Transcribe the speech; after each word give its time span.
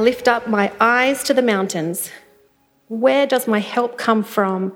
Lift 0.00 0.28
up 0.28 0.48
my 0.48 0.72
eyes 0.80 1.22
to 1.24 1.34
the 1.34 1.42
mountains. 1.42 2.10
Where 2.88 3.26
does 3.26 3.46
my 3.46 3.58
help 3.58 3.98
come 3.98 4.24
from? 4.24 4.72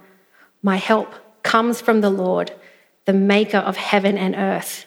My 0.60 0.76
help 0.76 1.14
comes 1.42 1.80
from 1.80 2.02
the 2.02 2.10
Lord, 2.10 2.52
the 3.06 3.14
maker 3.14 3.56
of 3.56 3.78
heaven 3.78 4.18
and 4.18 4.34
earth. 4.34 4.84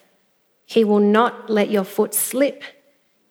He 0.64 0.84
will 0.84 1.00
not 1.00 1.50
let 1.50 1.72
your 1.72 1.84
foot 1.84 2.14
slip. 2.14 2.62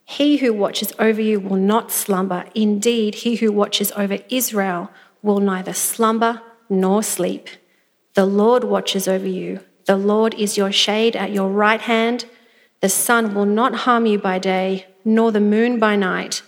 He 0.04 0.38
who 0.38 0.52
watches 0.52 0.92
over 0.98 1.20
you 1.20 1.38
will 1.38 1.56
not 1.56 1.92
slumber. 1.92 2.44
Indeed, 2.56 3.14
he 3.14 3.36
who 3.36 3.52
watches 3.52 3.92
over 3.92 4.18
Israel 4.28 4.90
will 5.22 5.38
neither 5.38 5.74
slumber 5.74 6.42
nor 6.68 7.04
sleep. 7.04 7.48
The 8.14 8.26
Lord 8.26 8.64
watches 8.64 9.06
over 9.06 9.28
you. 9.28 9.60
The 9.84 9.96
Lord 9.96 10.34
is 10.34 10.56
your 10.56 10.72
shade 10.72 11.14
at 11.14 11.30
your 11.30 11.50
right 11.50 11.80
hand. 11.80 12.24
The 12.80 12.88
sun 12.88 13.32
will 13.32 13.46
not 13.46 13.74
harm 13.86 14.06
you 14.06 14.18
by 14.18 14.40
day, 14.40 14.86
nor 15.04 15.30
the 15.30 15.40
moon 15.40 15.78
by 15.78 15.94
night. 15.94 16.42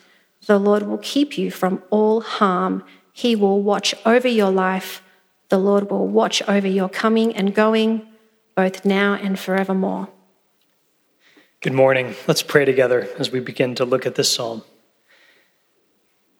The 0.48 0.58
Lord 0.58 0.84
will 0.84 0.98
keep 1.02 1.36
you 1.36 1.50
from 1.50 1.82
all 1.90 2.22
harm. 2.22 2.82
He 3.12 3.36
will 3.36 3.60
watch 3.60 3.94
over 4.06 4.26
your 4.26 4.50
life. 4.50 5.02
The 5.50 5.58
Lord 5.58 5.90
will 5.90 6.08
watch 6.08 6.40
over 6.48 6.66
your 6.66 6.88
coming 6.88 7.36
and 7.36 7.54
going, 7.54 8.08
both 8.54 8.82
now 8.82 9.12
and 9.12 9.38
forevermore. 9.38 10.08
Good 11.60 11.74
morning. 11.74 12.14
Let's 12.26 12.40
pray 12.42 12.64
together 12.64 13.10
as 13.18 13.30
we 13.30 13.40
begin 13.40 13.74
to 13.74 13.84
look 13.84 14.06
at 14.06 14.14
this 14.14 14.32
psalm. 14.32 14.62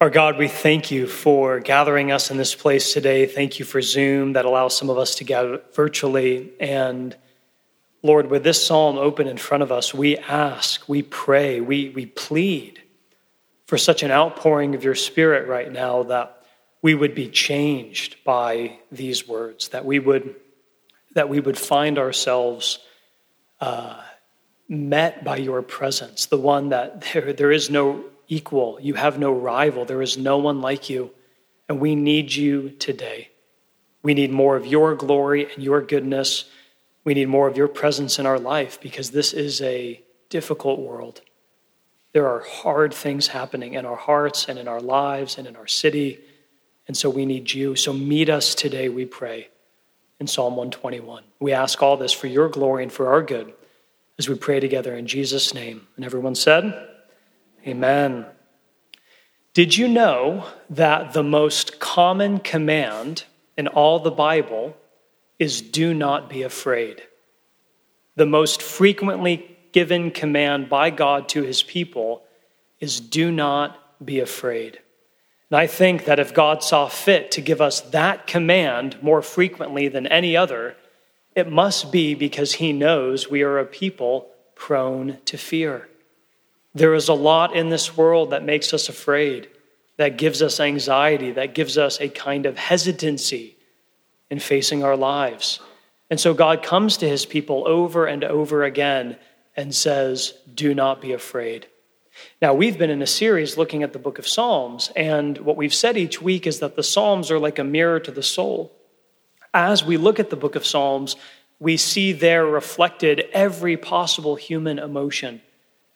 Our 0.01 0.09
God, 0.09 0.39
we 0.39 0.49
thank 0.49 0.91
you 0.91 1.07
for 1.07 1.61
gathering 1.61 2.11
us 2.11 2.31
in 2.31 2.39
this 2.39 2.55
place 2.55 2.95
today. 2.95 3.27
Thank 3.27 3.59
you 3.59 3.67
for 3.67 3.83
Zoom 3.83 4.33
that 4.33 4.47
allows 4.47 4.75
some 4.75 4.89
of 4.89 4.97
us 4.97 5.17
to 5.17 5.25
gather 5.25 5.61
virtually. 5.75 6.55
And 6.59 7.15
Lord, 8.03 8.31
with 8.31 8.43
this 8.43 8.65
psalm 8.67 8.97
open 8.97 9.27
in 9.27 9.37
front 9.37 9.63
of 9.63 9.71
us, 9.71 9.93
we 9.93 10.17
ask, 10.17 10.89
we 10.89 11.03
pray, 11.03 11.61
we, 11.61 11.91
we 11.91 12.07
plead 12.07 12.81
for 13.69 13.79
such 13.79 14.03
an 14.03 14.11
outpouring 14.11 14.75
of 14.75 14.83
your 14.83 14.97
spirit 14.97 15.47
right 15.47 15.71
now 15.71 16.03
that 16.03 16.43
we 16.83 16.97
would 16.97 17.15
be 17.15 17.29
changed 17.29 18.17
by 18.25 18.81
these 18.91 19.29
words, 19.29 19.69
that 19.69 19.85
we 19.85 20.01
would, 20.01 20.35
that 21.15 21.29
we 21.29 21.39
would 21.39 21.57
find 21.57 21.99
ourselves. 21.99 22.81
Uh, 23.61 24.03
met 24.69 25.25
by 25.25 25.37
your 25.37 25.63
presence, 25.63 26.27
the 26.27 26.37
one 26.37 26.69
that 26.69 27.01
there, 27.13 27.33
there 27.33 27.53
is 27.53 27.71
no 27.71 28.05
equal, 28.29 28.79
you 28.81 28.95
have 28.95 29.19
no 29.19 29.33
rival, 29.33 29.85
there 29.85 30.03
is 30.03 30.19
no 30.19 30.37
one 30.37 30.61
like 30.61 30.91
you, 30.91 31.11
and 31.69 31.81
we 31.81 31.95
need 31.95 32.33
you 32.35 32.71
today. 32.71 33.31
We 34.03 34.15
need 34.15 34.31
more 34.31 34.57
of 34.57 34.67
your 34.67 34.95
glory 34.95 35.53
and 35.53 35.65
your 35.65 35.83
goodness. 35.83 36.45
We 37.05 37.15
need 37.15 37.29
more 37.29 37.49
of 37.49 37.57
your 37.57 37.69
presence 37.69 38.19
in 38.19 38.27
our 38.27 38.39
life 38.39 38.81
because 38.81 39.11
this 39.11 39.33
is 39.33 39.61
a 39.61 40.03
difficult 40.29 40.79
world. 40.79 41.21
There 42.13 42.27
are 42.27 42.41
hard 42.41 42.95
things 42.95 43.29
happening 43.29 43.75
in 43.75 43.85
our 43.85 43.97
hearts 43.97 44.49
and 44.49 44.59
in 44.59 44.67
our 44.67 44.81
lives 44.81 45.39
and 45.39 45.47
in 45.47 45.57
our 45.57 45.67
city. 45.67 46.19
And 46.87 46.97
so 46.97 47.11
we 47.11 47.27
need 47.27 47.53
you. 47.53 47.77
So 47.77 47.93
meet 47.93 48.31
us 48.31 48.55
today, 48.55 48.89
we 48.89 49.05
pray, 49.05 49.49
in 50.19 50.27
Psalm 50.27 50.57
121. 50.57 51.23
We 51.39 51.53
ask 51.53 51.83
all 51.83 51.97
this 51.97 52.13
for 52.13 52.27
your 52.27 52.49
glory 52.49 52.83
and 52.83 52.93
for 52.93 53.09
our 53.09 53.23
good 53.23 53.53
as 54.19 54.29
we 54.29 54.35
pray 54.35 54.59
together 54.59 54.95
in 54.95 55.07
Jesus' 55.07 55.53
name. 55.53 55.87
And 55.97 56.05
everyone 56.05 56.35
said, 56.35 56.89
Amen. 57.67 58.27
Did 59.53 59.77
you 59.77 59.89
know 59.89 60.47
that 60.71 61.13
the 61.13 61.23
most 61.23 61.81
common 61.81 62.39
command 62.39 63.25
in 63.57 63.67
all 63.67 63.99
the 63.99 64.11
Bible 64.11 64.77
is 65.39 65.61
do 65.61 65.93
not 65.93 66.31
be 66.31 66.43
afraid? 66.43 67.03
The 68.17 68.27
most 68.27 68.63
frequently 68.63 69.58
given 69.79 70.11
command 70.11 70.69
by 70.69 70.91
God 70.91 71.29
to 71.29 71.45
his 71.45 71.63
people 71.63 72.25
is 72.81 72.99
do 72.99 73.31
not 73.31 74.05
be 74.05 74.19
afraid. 74.19 74.81
And 75.49 75.61
I 75.61 75.69
think 75.69 76.07
that 76.07 76.19
if 76.19 76.35
God 76.35 76.65
saw 76.65 76.89
fit 76.89 77.31
to 77.31 77.41
give 77.41 77.61
us 77.61 77.81
that 77.93 78.27
command 78.27 79.01
more 79.01 79.23
frequently 79.23 79.87
than 79.87 80.09
any 80.09 80.37
other, 80.37 80.75
it 81.37 81.49
must 81.49 81.93
be 81.93 82.17
because 82.17 82.55
he 82.55 82.73
knows 82.73 83.31
we 83.31 83.43
are 83.43 83.61
a 83.61 83.65
people 83.65 84.27
prone 84.57 85.19
to 85.27 85.39
fear. 85.39 85.89
There 86.75 86.95
is 86.95 87.09
a 87.09 87.15
lot 87.15 87.55
in 87.55 87.69
this 87.69 87.97
world 87.97 88.31
that 88.31 88.43
makes 88.43 88.75
us 88.75 88.89
afraid, 88.89 89.49
that 89.97 90.19
gives 90.19 90.43
us 90.43 90.59
anxiety, 90.59 91.31
that 91.31 91.55
gives 91.55 91.79
us 91.79 92.01
a 92.01 92.09
kind 92.09 92.47
of 92.47 92.59
hesitancy 92.59 93.57
in 94.29 94.41
facing 94.41 94.83
our 94.83 94.97
lives. 94.97 95.61
And 96.11 96.19
so 96.19 96.35
God 96.35 96.65
comes 96.65 96.97
to 96.97 97.09
his 97.09 97.25
people 97.25 97.63
over 97.69 98.07
and 98.07 98.25
over 98.25 98.65
again 98.65 99.19
and 99.59 99.75
says, 99.75 100.33
Do 100.55 100.75
not 100.75 101.03
be 101.03 101.13
afraid. 101.13 101.67
Now, 102.41 102.55
we've 102.55 102.79
been 102.79 102.89
in 102.89 103.03
a 103.03 103.07
series 103.07 103.59
looking 103.59 103.83
at 103.83 103.93
the 103.93 103.99
book 103.99 104.19
of 104.19 104.27
Psalms, 104.27 104.91
and 104.97 105.37
what 105.39 105.59
we've 105.59 105.75
said 105.75 105.99
each 105.99 106.23
week 106.23 106.47
is 106.47 106.61
that 106.61 106.77
the 106.77 106.83
Psalms 106.83 107.31
are 107.31 107.39
like 107.39 107.59
a 107.59 107.65
mirror 107.65 108.01
to 108.01 108.11
the 108.11 108.23
soul 108.23 108.73
as 109.55 109.85
we 109.85 109.97
look 109.97 110.21
at 110.21 110.31
the 110.31 110.37
book 110.37 110.55
of 110.55 110.67
Psalms, 110.67 111.17
we 111.59 111.77
see 111.77 112.13
there 112.13 112.47
reflected 112.47 113.27
every 113.33 113.77
possible 113.77 114.37
human 114.37 114.79
emotion, 114.79 115.43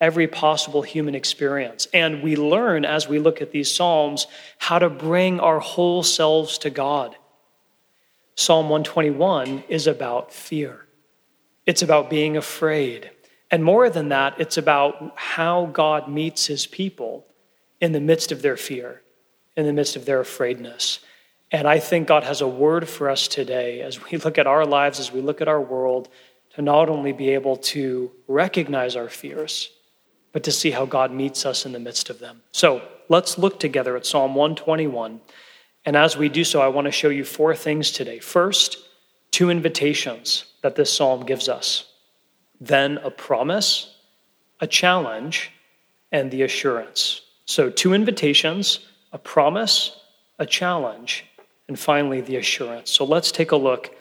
every 0.01 0.27
possible 0.27 0.81
human 0.81 1.15
experience. 1.15 1.87
And 1.93 2.21
we 2.21 2.35
learn 2.35 2.83
as 2.83 3.07
we 3.07 3.19
look 3.19 3.41
at 3.41 3.51
these 3.51 3.73
Psalms 3.73 4.27
how 4.57 4.79
to 4.79 4.89
bring 4.89 5.39
our 5.39 5.59
whole 5.59 6.03
selves 6.03 6.57
to 6.59 6.69
God. 6.69 7.15
Psalm 8.35 8.65
121 8.65 9.63
is 9.69 9.87
about 9.87 10.33
fear, 10.33 10.85
it's 11.65 11.81
about 11.81 12.09
being 12.09 12.35
afraid. 12.35 13.11
And 13.53 13.63
more 13.63 13.87
than 13.87 14.09
that, 14.09 14.41
it's 14.41 14.57
about 14.57 15.13
how 15.15 15.67
God 15.67 16.07
meets 16.07 16.47
his 16.47 16.65
people 16.65 17.27
in 17.79 17.91
the 17.91 17.99
midst 17.99 18.31
of 18.31 18.41
their 18.41 18.57
fear, 18.57 19.03
in 19.55 19.67
the 19.67 19.73
midst 19.73 19.95
of 19.95 20.05
their 20.05 20.19
afraidness. 20.19 21.01
And 21.51 21.67
I 21.67 21.77
think 21.77 22.07
God 22.07 22.23
has 22.23 22.41
a 22.41 22.47
word 22.47 22.89
for 22.89 23.11
us 23.11 23.27
today 23.27 23.81
as 23.81 24.03
we 24.03 24.17
look 24.25 24.39
at 24.39 24.47
our 24.47 24.65
lives, 24.65 24.99
as 24.99 25.11
we 25.11 25.21
look 25.21 25.39
at 25.39 25.47
our 25.47 25.61
world, 25.61 26.09
to 26.55 26.63
not 26.63 26.89
only 26.89 27.11
be 27.11 27.29
able 27.29 27.57
to 27.57 28.11
recognize 28.27 28.95
our 28.95 29.07
fears, 29.07 29.69
but 30.31 30.41
to 30.45 30.51
see 30.51 30.71
how 30.71 30.87
God 30.87 31.11
meets 31.11 31.45
us 31.45 31.63
in 31.63 31.73
the 31.73 31.79
midst 31.79 32.09
of 32.09 32.17
them. 32.17 32.41
So 32.53 32.81
let's 33.07 33.37
look 33.37 33.59
together 33.59 33.95
at 33.95 34.07
Psalm 34.07 34.33
121. 34.33 35.21
And 35.85 35.95
as 35.95 36.17
we 36.17 36.27
do 36.27 36.43
so, 36.43 36.59
I 36.59 36.69
want 36.69 36.85
to 36.85 36.91
show 36.91 37.09
you 37.09 37.23
four 37.23 37.55
things 37.55 37.91
today. 37.91 38.17
First, 38.17 38.79
two 39.29 39.51
invitations 39.51 40.45
that 40.63 40.75
this 40.75 40.91
psalm 40.91 41.23
gives 41.23 41.47
us, 41.47 41.92
then 42.67 42.97
a 42.99 43.11
promise, 43.11 43.95
a 44.59 44.67
challenge, 44.67 45.51
and 46.11 46.31
the 46.31 46.43
assurance. 46.43 47.21
So, 47.45 47.69
two 47.69 47.93
invitations, 47.93 48.79
a 49.11 49.17
promise, 49.17 49.97
a 50.39 50.45
challenge, 50.45 51.25
and 51.67 51.77
finally, 51.77 52.21
the 52.21 52.37
assurance. 52.37 52.91
So 52.91 53.05
let's 53.05 53.31
take 53.31 53.51
a 53.51 53.55
look 53.55 53.95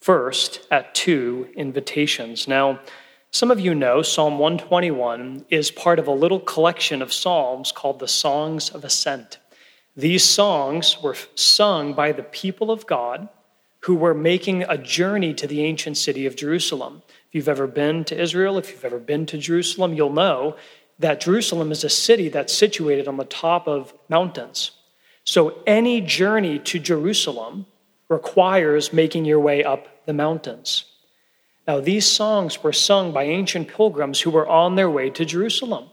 first 0.00 0.66
at 0.70 0.94
two 0.94 1.48
invitations. 1.56 2.46
Now, 2.46 2.80
some 3.30 3.50
of 3.50 3.60
you 3.60 3.74
know 3.74 4.02
Psalm 4.02 4.38
121 4.38 5.46
is 5.50 5.70
part 5.70 5.98
of 5.98 6.06
a 6.06 6.12
little 6.12 6.40
collection 6.40 7.02
of 7.02 7.12
psalms 7.12 7.72
called 7.72 7.98
the 7.98 8.08
Songs 8.08 8.70
of 8.70 8.84
Ascent. 8.84 9.38
These 9.96 10.24
songs 10.24 11.02
were 11.02 11.16
sung 11.34 11.92
by 11.92 12.12
the 12.12 12.22
people 12.22 12.70
of 12.70 12.86
God 12.86 13.28
who 13.80 13.94
were 13.94 14.14
making 14.14 14.62
a 14.62 14.78
journey 14.78 15.34
to 15.34 15.46
the 15.46 15.62
ancient 15.62 15.96
city 15.96 16.26
of 16.26 16.36
Jerusalem. 16.36 17.02
If 17.28 17.34
you've 17.34 17.48
ever 17.48 17.66
been 17.66 18.04
to 18.04 18.18
Israel, 18.18 18.56
if 18.58 18.70
you've 18.70 18.84
ever 18.84 18.98
been 18.98 19.26
to 19.26 19.38
Jerusalem, 19.38 19.92
you'll 19.92 20.12
know 20.12 20.56
that 20.98 21.20
Jerusalem 21.20 21.70
is 21.70 21.84
a 21.84 21.90
city 21.90 22.28
that's 22.28 22.52
situated 22.52 23.06
on 23.06 23.18
the 23.18 23.24
top 23.24 23.68
of 23.68 23.92
mountains. 24.08 24.72
So 25.24 25.62
any 25.66 26.00
journey 26.00 26.58
to 26.60 26.78
Jerusalem 26.78 27.66
requires 28.08 28.92
making 28.92 29.26
your 29.26 29.40
way 29.40 29.62
up 29.62 30.06
the 30.06 30.14
mountains. 30.14 30.86
Now, 31.66 31.80
these 31.80 32.06
songs 32.06 32.62
were 32.62 32.72
sung 32.72 33.12
by 33.12 33.24
ancient 33.24 33.68
pilgrims 33.68 34.22
who 34.22 34.30
were 34.30 34.48
on 34.48 34.76
their 34.76 34.88
way 34.88 35.10
to 35.10 35.26
Jerusalem. 35.26 35.90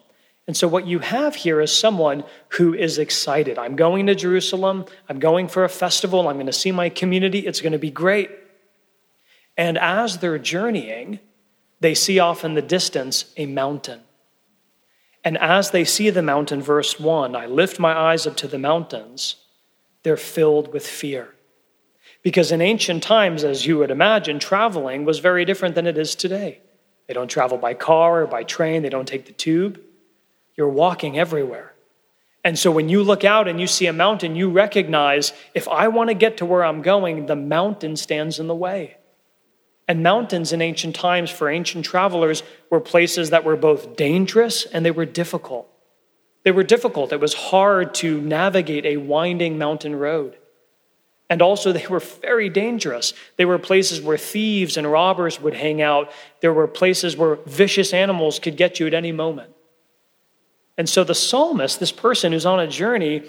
And 0.48 0.56
so, 0.56 0.70
what 0.70 0.88
you 0.88 1.00
have 1.00 1.36
here 1.36 1.60
is 1.60 1.78
someone 1.78 2.24
who 2.50 2.74
is 2.74 2.98
excited. 2.98 3.58
I'm 3.58 3.76
going 3.76 4.08
to 4.08 4.16
Jerusalem. 4.16 4.86
I'm 5.10 5.20
going 5.20 5.50
for 5.50 5.66
a 5.66 5.70
festival. 5.70 6.30
I'm 6.30 6.36
going 6.36 6.46
to 6.46 6.54
see 6.54 6.72
my 6.72 6.88
community. 6.88 7.40
It's 7.40 7.60
going 7.60 7.74
to 7.74 7.80
be 7.80 7.92
great. 7.92 8.30
And 9.58 9.78
as 9.78 10.18
they're 10.18 10.40
journeying, 10.40 11.20
they 11.80 11.94
see 11.94 12.20
off 12.20 12.44
in 12.44 12.54
the 12.54 12.62
distance 12.62 13.26
a 13.38 13.46
mountain. 13.46 14.02
And 15.24 15.38
as 15.38 15.72
they 15.72 15.86
see 15.86 16.10
the 16.10 16.22
mountain, 16.22 16.62
verse 16.62 17.00
1, 17.00 17.36
I 17.36 17.48
lift 17.48 17.80
my 17.80 17.98
eyes 17.98 18.28
up 18.28 18.38
to 18.38 18.48
the 18.48 18.60
mountains, 18.60 19.38
they're 20.04 20.18
filled 20.18 20.72
with 20.72 20.86
fear. 20.86 21.34
Because 22.22 22.52
in 22.52 22.62
ancient 22.62 23.04
times, 23.04 23.44
as 23.44 23.66
you 23.66 23.78
would 23.80 23.92
imagine, 23.92 24.40
traveling 24.40 25.06
was 25.06 25.20
very 25.20 25.46
different 25.46 25.76
than 25.76 25.88
it 25.88 25.98
is 25.98 26.16
today. 26.16 26.60
They 27.08 27.14
don't 27.14 27.28
travel 27.28 27.58
by 27.58 27.74
car 27.74 28.24
or 28.24 28.28
by 28.28 28.44
train, 28.44 28.84
they 28.84 28.90
don't 28.90 29.08
take 29.08 29.26
the 29.26 29.32
tube. 29.32 29.80
You're 30.56 30.70
walking 30.70 31.18
everywhere. 31.18 31.74
And 32.44 32.58
so 32.58 32.72
when 32.72 32.90
you 32.90 33.04
look 33.04 33.24
out 33.24 33.48
and 33.48 33.60
you 33.60 33.66
see 33.66 33.88
a 33.88 33.94
mountain, 33.94 34.36
you 34.36 34.52
recognize 34.52 35.34
if 35.56 35.68
I 35.68 35.88
want 35.88 36.10
to 36.10 36.14
get 36.14 36.38
to 36.38 36.46
where 36.46 36.64
I'm 36.64 36.84
going, 36.84 37.26
the 37.26 37.36
mountain 37.36 37.96
stands 37.96 38.40
in 38.40 38.48
the 38.48 38.56
way. 38.56 38.98
And 39.88 40.02
mountains 40.02 40.52
in 40.52 40.62
ancient 40.62 40.96
times 40.96 41.30
for 41.30 41.50
ancient 41.50 41.86
travelers 41.86 42.44
were 42.70 42.80
places 42.80 43.30
that 43.30 43.44
were 43.44 43.56
both 43.56 43.96
dangerous 43.96 44.66
and 44.66 44.86
they 44.86 44.92
were 44.92 45.06
difficult. 45.06 45.70
They 46.44 46.52
were 46.52 46.64
difficult. 46.64 47.12
It 47.12 47.20
was 47.20 47.34
hard 47.34 47.94
to 47.96 48.20
navigate 48.22 48.86
a 48.86 48.98
winding 48.98 49.58
mountain 49.58 49.96
road. 49.96 50.38
And 51.28 51.42
also, 51.42 51.72
they 51.72 51.88
were 51.88 52.00
very 52.00 52.50
dangerous. 52.50 53.14
They 53.38 53.46
were 53.46 53.58
places 53.58 54.00
where 54.00 54.18
thieves 54.18 54.78
and 54.78 54.92
robbers 54.92 55.42
would 55.42 55.56
hang 55.56 55.82
out. 55.82 56.12
There 56.42 56.54
were 56.54 56.68
places 56.68 57.18
where 57.18 57.38
vicious 57.48 57.94
animals 57.94 58.38
could 58.38 58.58
get 58.58 58.80
you 58.80 58.86
at 58.86 58.94
any 58.94 59.12
moment. 59.12 59.52
And 60.78 60.88
so, 60.88 61.04
the 61.04 61.16
psalmist, 61.16 61.80
this 61.80 61.92
person 61.92 62.32
who's 62.32 62.46
on 62.46 62.60
a 62.60 62.68
journey, 62.68 63.24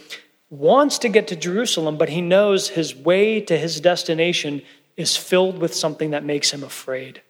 wants 0.51 0.99
to 0.99 1.09
get 1.09 1.29
to 1.29 1.37
Jerusalem, 1.37 1.97
but 1.97 2.11
he 2.11 2.21
knows 2.21 2.69
his 2.69 2.95
way 2.95 3.41
to 3.41 3.57
his 3.57 3.81
destination 3.81 4.63
is 4.97 5.17
filled 5.17 5.59
with 5.59 5.75
something 5.75 6.11
that 6.11 6.25
makes 6.25 6.51
him 6.51 6.65
afraid. 6.65 7.23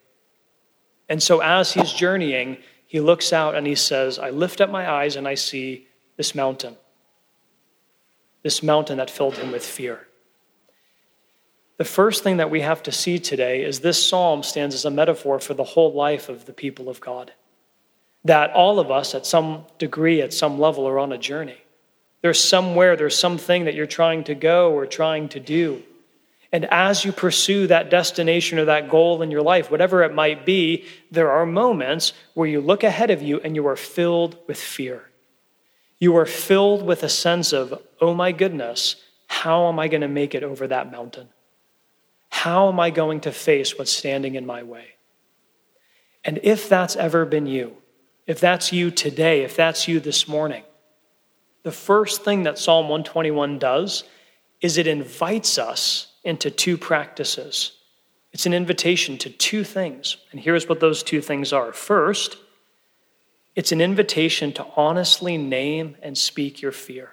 And 1.08 1.22
so, 1.22 1.40
as 1.40 1.72
he's 1.72 1.92
journeying, 1.92 2.58
he 2.86 3.00
looks 3.00 3.32
out 3.32 3.54
and 3.54 3.66
he 3.66 3.74
says, 3.74 4.18
I 4.18 4.30
lift 4.30 4.60
up 4.60 4.70
my 4.70 4.90
eyes 4.90 5.16
and 5.16 5.26
I 5.26 5.34
see 5.34 5.88
this 6.16 6.34
mountain, 6.34 6.76
this 8.42 8.62
mountain 8.62 8.98
that 8.98 9.10
filled 9.10 9.36
him 9.36 9.52
with 9.52 9.64
fear. 9.64 10.06
The 11.78 11.84
first 11.84 12.22
thing 12.22 12.38
that 12.38 12.50
we 12.50 12.62
have 12.62 12.82
to 12.84 12.92
see 12.92 13.18
today 13.18 13.62
is 13.62 13.80
this 13.80 14.04
psalm 14.08 14.42
stands 14.42 14.74
as 14.74 14.84
a 14.84 14.90
metaphor 14.90 15.38
for 15.38 15.52
the 15.52 15.64
whole 15.64 15.92
life 15.92 16.28
of 16.28 16.46
the 16.46 16.52
people 16.52 16.88
of 16.88 17.00
God. 17.00 17.32
That 18.24 18.50
all 18.52 18.80
of 18.80 18.90
us, 18.90 19.14
at 19.14 19.26
some 19.26 19.66
degree, 19.78 20.22
at 20.22 20.32
some 20.32 20.58
level, 20.58 20.88
are 20.88 20.98
on 20.98 21.12
a 21.12 21.18
journey. 21.18 21.58
There's 22.22 22.42
somewhere, 22.42 22.96
there's 22.96 23.18
something 23.18 23.66
that 23.66 23.74
you're 23.74 23.86
trying 23.86 24.24
to 24.24 24.34
go 24.34 24.72
or 24.72 24.86
trying 24.86 25.28
to 25.30 25.40
do. 25.40 25.82
And 26.52 26.64
as 26.66 27.04
you 27.04 27.12
pursue 27.12 27.66
that 27.66 27.90
destination 27.90 28.58
or 28.58 28.66
that 28.66 28.88
goal 28.88 29.22
in 29.22 29.30
your 29.30 29.42
life, 29.42 29.70
whatever 29.70 30.02
it 30.02 30.14
might 30.14 30.46
be, 30.46 30.84
there 31.10 31.30
are 31.30 31.44
moments 31.44 32.12
where 32.34 32.48
you 32.48 32.60
look 32.60 32.84
ahead 32.84 33.10
of 33.10 33.22
you 33.22 33.40
and 33.40 33.56
you 33.56 33.66
are 33.66 33.76
filled 33.76 34.38
with 34.46 34.58
fear. 34.58 35.10
You 35.98 36.16
are 36.16 36.26
filled 36.26 36.84
with 36.84 37.02
a 37.02 37.08
sense 37.08 37.52
of, 37.52 37.82
oh 38.00 38.14
my 38.14 38.32
goodness, 38.32 38.96
how 39.26 39.68
am 39.68 39.78
I 39.78 39.88
going 39.88 40.02
to 40.02 40.08
make 40.08 40.34
it 40.34 40.44
over 40.44 40.66
that 40.68 40.90
mountain? 40.90 41.28
How 42.28 42.68
am 42.68 42.78
I 42.78 42.90
going 42.90 43.20
to 43.22 43.32
face 43.32 43.76
what's 43.78 43.90
standing 43.90 44.34
in 44.34 44.46
my 44.46 44.62
way? 44.62 44.86
And 46.24 46.38
if 46.42 46.68
that's 46.68 46.96
ever 46.96 47.24
been 47.24 47.46
you, 47.46 47.76
if 48.26 48.40
that's 48.40 48.72
you 48.72 48.90
today, 48.90 49.42
if 49.42 49.56
that's 49.56 49.88
you 49.88 50.00
this 50.00 50.28
morning, 50.28 50.64
the 51.62 51.72
first 51.72 52.24
thing 52.24 52.44
that 52.44 52.58
Psalm 52.58 52.88
121 52.88 53.58
does 53.58 54.04
is 54.60 54.78
it 54.78 54.86
invites 54.86 55.58
us 55.58 56.08
into 56.26 56.50
two 56.50 56.76
practices. 56.76 57.72
It's 58.32 58.46
an 58.46 58.52
invitation 58.52 59.16
to 59.18 59.30
two 59.30 59.64
things. 59.64 60.16
And 60.32 60.40
here's 60.40 60.68
what 60.68 60.80
those 60.80 61.02
two 61.02 61.20
things 61.22 61.52
are. 61.52 61.72
First, 61.72 62.36
it's 63.54 63.72
an 63.72 63.80
invitation 63.80 64.52
to 64.54 64.66
honestly 64.76 65.38
name 65.38 65.96
and 66.02 66.18
speak 66.18 66.60
your 66.60 66.72
fear. 66.72 67.12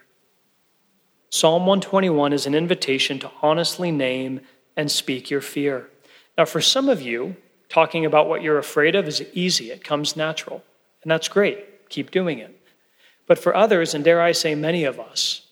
Psalm 1.30 1.66
121 1.66 2.34
is 2.34 2.46
an 2.46 2.56
invitation 2.56 3.20
to 3.20 3.32
honestly 3.42 3.92
name 3.92 4.42
and 4.76 4.92
speak 4.92 5.30
your 5.30 5.42
fear. 5.42 5.90
Now, 6.38 6.46
for 6.46 6.60
some 6.60 6.90
of 6.90 7.02
you, 7.02 7.36
talking 7.70 8.06
about 8.06 8.28
what 8.28 8.42
you're 8.42 8.58
afraid 8.58 8.96
of 8.96 9.08
is 9.08 9.24
easy, 9.34 9.72
it 9.72 9.84
comes 9.84 10.18
natural, 10.18 10.64
and 11.04 11.12
that's 11.12 11.28
great. 11.28 11.90
Keep 11.90 12.12
doing 12.12 12.40
it. 12.40 12.60
But 13.28 13.40
for 13.40 13.56
others, 13.56 13.94
and 13.94 14.04
dare 14.04 14.22
I 14.22 14.32
say 14.32 14.56
many 14.56 14.84
of 14.84 15.00
us, 15.00 15.48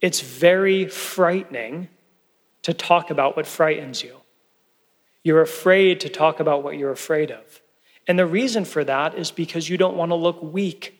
it's 0.00 0.20
very 0.20 0.86
frightening 0.86 1.88
to 2.62 2.74
talk 2.74 3.10
about 3.10 3.36
what 3.36 3.46
frightens 3.46 4.02
you. 4.02 4.16
You're 5.22 5.42
afraid 5.42 6.00
to 6.00 6.08
talk 6.08 6.40
about 6.40 6.62
what 6.62 6.78
you're 6.78 6.90
afraid 6.90 7.30
of. 7.30 7.62
And 8.06 8.18
the 8.18 8.26
reason 8.26 8.64
for 8.64 8.84
that 8.84 9.14
is 9.14 9.30
because 9.30 9.68
you 9.68 9.76
don't 9.76 9.96
want 9.96 10.10
to 10.10 10.16
look 10.16 10.42
weak. 10.42 10.98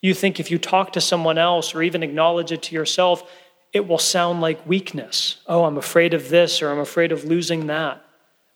You 0.00 0.14
think 0.14 0.40
if 0.40 0.50
you 0.50 0.58
talk 0.58 0.92
to 0.92 1.00
someone 1.00 1.38
else 1.38 1.74
or 1.74 1.82
even 1.82 2.02
acknowledge 2.02 2.52
it 2.52 2.62
to 2.64 2.74
yourself, 2.74 3.30
it 3.72 3.86
will 3.86 3.98
sound 3.98 4.40
like 4.40 4.66
weakness. 4.66 5.38
Oh, 5.46 5.64
I'm 5.64 5.76
afraid 5.76 6.14
of 6.14 6.28
this 6.28 6.62
or 6.62 6.70
I'm 6.70 6.78
afraid 6.78 7.12
of 7.12 7.24
losing 7.24 7.66
that. 7.66 8.04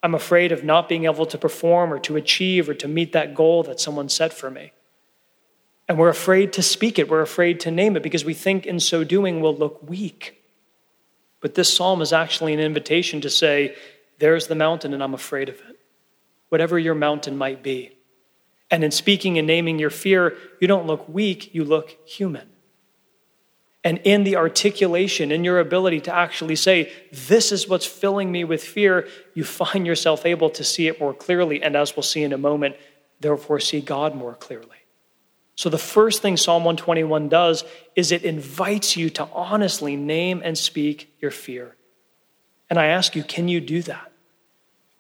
I'm 0.03 0.15
afraid 0.15 0.53
of 0.53 0.63
not 0.63 0.89
being 0.89 1.07
able 1.07 1.27
to 1.27 1.37
perform 1.39 1.93
or 1.93 1.99
to 2.01 2.17
achieve 2.17 2.69
or 2.69 2.75
to 2.75 2.87
meet 2.87 3.13
that 3.13 3.35
goal 3.35 3.65
that 3.65 3.81
someone 3.81 4.09
set 4.09 4.33
for 4.33 4.51
me. 4.51 4.73
And 5.89 5.99
we're 5.99 6.09
afraid 6.09 6.53
to 6.53 6.63
speak 6.63 6.99
it. 6.99 7.09
We're 7.09 7.23
afraid 7.23 7.61
to 7.61 7.71
name 7.71 7.97
it 7.97 8.03
because 8.03 8.25
we 8.25 8.35
think 8.35 8.67
in 8.67 8.79
so 8.79 9.03
doing 9.03 9.41
we'll 9.41 9.57
look 9.57 9.83
weak. 9.89 10.38
But 11.41 11.55
this 11.55 11.75
psalm 11.75 12.03
is 12.03 12.13
actually 12.13 12.55
an 12.55 12.61
invitation 12.61 13.21
to 13.21 13.31
say, 13.31 13.75
There's 14.19 14.47
the 14.47 14.55
mountain, 14.55 14.95
and 14.95 15.03
I'm 15.03 15.15
afraid 15.15 15.49
of 15.49 15.57
it. 15.57 15.79
Whatever 16.49 16.79
your 16.79 16.95
mountain 16.95 17.37
might 17.37 17.63
be. 17.63 17.97
And 18.71 18.85
in 18.85 18.91
speaking 18.91 19.39
and 19.39 19.47
naming 19.47 19.79
your 19.79 19.91
fear, 19.91 20.37
you 20.61 20.69
don't 20.69 20.87
look 20.87 21.09
weak, 21.09 21.55
you 21.55 21.65
look 21.65 21.97
human. 22.07 22.49
And 23.85 23.99
in 24.05 24.25
the 24.25 24.37
articulation, 24.37 25.31
in 25.31 25.45
your 25.45 25.61
ability 25.61 26.01
to 26.03 26.15
actually 26.15 26.57
say, 26.57 26.93
This 27.13 27.53
is 27.53 27.69
what's 27.69 27.87
filling 27.87 28.31
me 28.31 28.45
with 28.45 28.63
fear, 28.63 29.07
you 29.35 29.45
find 29.45 29.87
yourself 29.87 30.27
able 30.27 30.51
to 30.51 30.65
see 30.65 30.89
it 30.89 31.01
more 31.01 31.15
clearly. 31.15 31.63
And 31.63 31.77
as 31.77 31.97
we'll 31.97 32.03
see 32.03 32.23
in 32.23 32.33
a 32.33 32.39
moment, 32.39 32.77
therefore 33.21 33.61
see 33.61 33.81
God 33.81 34.15
more 34.15 34.35
clearly. 34.35 34.78
So, 35.59 35.69
the 35.69 35.77
first 35.77 36.23
thing 36.23 36.37
Psalm 36.37 36.63
121 36.63 37.29
does 37.29 37.65
is 37.97 38.13
it 38.13 38.23
invites 38.23 38.97
you 38.97 39.11
to 39.11 39.29
honestly 39.33 39.97
name 39.97 40.41
and 40.45 40.57
speak 40.57 41.13
your 41.19 41.33
fear. 41.33 41.75
And 42.71 42.79
I 42.79 42.87
ask 42.87 43.17
you, 43.17 43.25
can 43.25 43.49
you 43.49 43.61
do 43.61 43.83
that? 43.83 44.13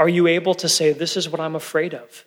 Are 0.00 0.08
you 0.08 0.26
able 0.26 0.56
to 0.56 0.68
say, 0.68 0.92
This 0.92 1.16
is 1.16 1.28
what 1.28 1.40
I'm 1.40 1.54
afraid 1.54 1.94
of? 1.94 2.24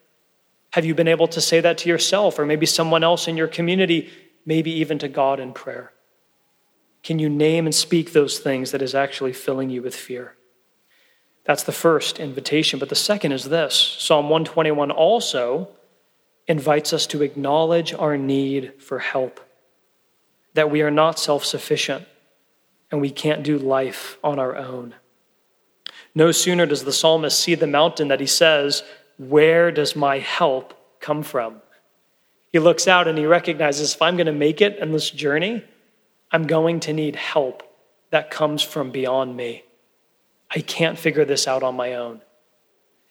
Have 0.72 0.86
you 0.86 0.95
been 0.95 1.10
able 1.10 1.28
to 1.28 1.42
say 1.42 1.60
that 1.60 1.80
to 1.80 1.89
yourself 1.89 2.39
or 2.39 2.45
maybe 2.45 2.66
someone 2.66 3.04
else 3.04 3.28
in 3.28 3.36
your 3.36 3.50
community, 3.50 4.10
maybe 4.45 4.72
even 4.72 4.98
to 5.00 5.10
God 5.10 5.42
in 5.42 5.51
prayer? 5.51 5.92
Can 7.04 7.19
you 7.19 7.28
name 7.28 7.66
and 7.66 7.75
speak 7.75 8.13
those 8.13 8.39
things 8.39 8.72
that 8.72 8.81
is 8.81 8.95
actually 8.95 9.33
filling 9.33 9.69
you 9.69 9.81
with 9.81 9.94
fear? 9.94 10.38
That's 11.44 11.64
the 11.64 11.73
first 11.73 12.18
invitation. 12.18 12.80
But 12.80 12.88
the 12.88 12.95
second 12.95 13.33
is 13.33 13.50
this 13.50 13.76
Psalm 13.76 14.30
121 14.30 14.90
also 14.90 15.68
invites 16.48 16.94
us 16.94 17.07
to 17.07 17.24
acknowledge 17.24 17.94
our 17.94 18.18
need 18.18 18.74
for 18.81 19.00
help, 19.00 19.40
that 20.54 20.71
we 20.71 20.81
are 20.81 20.92
not 20.92 21.19
self 21.19 21.45
sufficient 21.45 22.06
and 22.92 23.00
we 23.00 23.10
can't 23.10 23.44
do 23.44 23.57
life 23.57 24.18
on 24.24 24.40
our 24.40 24.56
own. 24.56 24.95
No 26.14 26.31
sooner 26.31 26.66
does 26.66 26.83
the 26.83 26.92
psalmist 26.92 27.40
see 27.40 27.56
the 27.56 27.68
mountain 27.68 28.10
that 28.10 28.19
he 28.19 28.26
says, 28.26 28.83
Where 29.18 29.71
does 29.71 29.95
my 29.95 30.19
help 30.19 30.74
come 31.00 31.24
from? 31.24 31.62
He 32.52 32.60
looks 32.60 32.88
out 32.88 33.07
and 33.07 33.18
he 33.18 33.26
recognizes 33.26 33.95
if 33.95 34.02
I'm 34.02 34.18
going 34.18 34.26
to 34.26 34.33
make 34.33 34.62
it 34.62 34.78
in 34.78 34.92
this 34.92 35.10
journey, 35.10 35.64
I'm 36.31 36.48
going 36.48 36.81
to 36.81 36.94
need 36.94 37.16
help 37.16 37.64
that 38.10 38.30
comes 38.30 38.62
from 38.62 38.92
beyond 38.92 39.36
me. 39.38 39.64
I 40.54 40.60
can't 40.60 41.00
figure 41.00 41.24
this 41.24 41.48
out 41.48 41.64
on 41.64 41.76
my 41.76 41.95
own. 41.95 42.21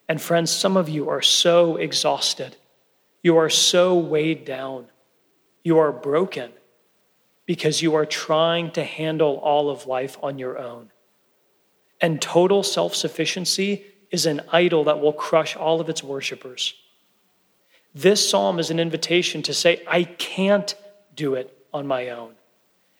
And 0.08 0.20
friends, 0.20 0.50
some 0.50 0.76
of 0.76 0.90
you 0.90 1.08
are 1.08 1.22
so 1.22 1.76
exhausted 1.76 2.56
you 3.22 3.36
are 3.36 3.50
so 3.50 3.98
weighed 3.98 4.44
down. 4.44 4.86
You 5.62 5.78
are 5.78 5.92
broken 5.92 6.52
because 7.46 7.82
you 7.82 7.94
are 7.94 8.06
trying 8.06 8.70
to 8.72 8.84
handle 8.84 9.36
all 9.36 9.70
of 9.70 9.86
life 9.86 10.16
on 10.22 10.38
your 10.38 10.58
own. 10.58 10.90
And 12.00 12.20
total 12.20 12.62
self 12.62 12.94
sufficiency 12.94 13.84
is 14.10 14.26
an 14.26 14.40
idol 14.52 14.84
that 14.84 15.00
will 15.00 15.12
crush 15.12 15.56
all 15.56 15.80
of 15.80 15.88
its 15.88 16.02
worshipers. 16.02 16.74
This 17.94 18.28
psalm 18.28 18.58
is 18.58 18.70
an 18.70 18.80
invitation 18.80 19.42
to 19.42 19.54
say, 19.54 19.82
I 19.86 20.04
can't 20.04 20.74
do 21.14 21.34
it 21.34 21.56
on 21.72 21.86
my 21.86 22.10
own. 22.10 22.34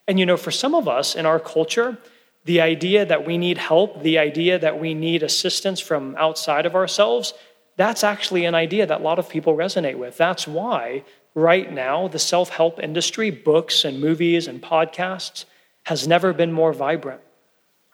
And 0.07 0.19
you 0.19 0.25
know, 0.25 0.37
for 0.37 0.51
some 0.51 0.75
of 0.75 0.87
us 0.87 1.15
in 1.15 1.25
our 1.25 1.39
culture, 1.39 1.97
the 2.45 2.61
idea 2.61 3.05
that 3.05 3.25
we 3.25 3.37
need 3.37 3.57
help, 3.57 4.01
the 4.01 4.17
idea 4.17 4.59
that 4.59 4.79
we 4.79 4.93
need 4.93 5.23
assistance 5.23 5.79
from 5.79 6.15
outside 6.17 6.65
of 6.65 6.75
ourselves, 6.75 7.33
that's 7.77 8.03
actually 8.03 8.45
an 8.45 8.55
idea 8.55 8.85
that 8.85 9.01
a 9.01 9.03
lot 9.03 9.19
of 9.19 9.29
people 9.29 9.55
resonate 9.55 9.97
with. 9.97 10.17
That's 10.17 10.47
why, 10.47 11.03
right 11.33 11.71
now, 11.71 12.07
the 12.07 12.19
self 12.19 12.49
help 12.49 12.79
industry, 12.79 13.31
books 13.31 13.85
and 13.85 13.99
movies 13.99 14.47
and 14.47 14.61
podcasts, 14.61 15.45
has 15.83 16.07
never 16.07 16.33
been 16.33 16.51
more 16.51 16.73
vibrant. 16.73 17.21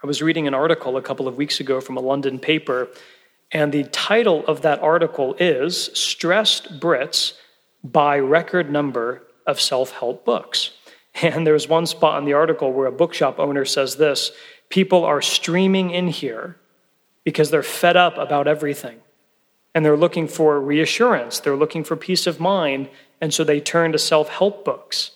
I 0.03 0.07
was 0.07 0.21
reading 0.21 0.47
an 0.47 0.53
article 0.53 0.97
a 0.97 1.01
couple 1.01 1.27
of 1.27 1.37
weeks 1.37 1.59
ago 1.59 1.81
from 1.81 1.97
a 1.97 2.01
London 2.01 2.39
paper, 2.39 2.89
and 3.51 3.71
the 3.71 3.83
title 3.85 4.45
of 4.45 4.61
that 4.61 4.79
article 4.81 5.35
is 5.39 5.89
Stressed 5.93 6.79
Brits 6.79 7.33
Buy 7.83 8.19
Record 8.19 8.69
Number 8.69 9.23
of 9.45 9.61
Self 9.61 9.91
Help 9.91 10.25
Books. 10.25 10.71
And 11.19 11.47
there's 11.47 11.67
one 11.67 11.87
spot 11.87 12.19
in 12.19 12.25
the 12.25 12.33
article 12.33 12.71
where 12.71 12.85
a 12.85 12.91
bookshop 12.91 13.39
owner 13.39 13.65
says 13.65 13.95
this 13.95 14.31
People 14.69 15.03
are 15.03 15.19
streaming 15.19 15.89
in 15.89 16.09
here 16.09 16.57
because 17.23 17.49
they're 17.49 17.63
fed 17.63 17.97
up 17.97 18.19
about 18.19 18.47
everything 18.47 18.99
and 19.77 19.85
they're 19.85 19.95
looking 19.95 20.27
for 20.27 20.59
reassurance, 20.59 21.39
they're 21.39 21.55
looking 21.55 21.83
for 21.83 21.95
peace 21.95 22.25
of 22.25 22.39
mind, 22.39 22.89
and 23.21 23.31
so 23.31 23.43
they 23.43 23.59
turn 23.59 23.91
to 23.91 23.99
self 23.99 24.27
help 24.27 24.65
books, 24.65 25.11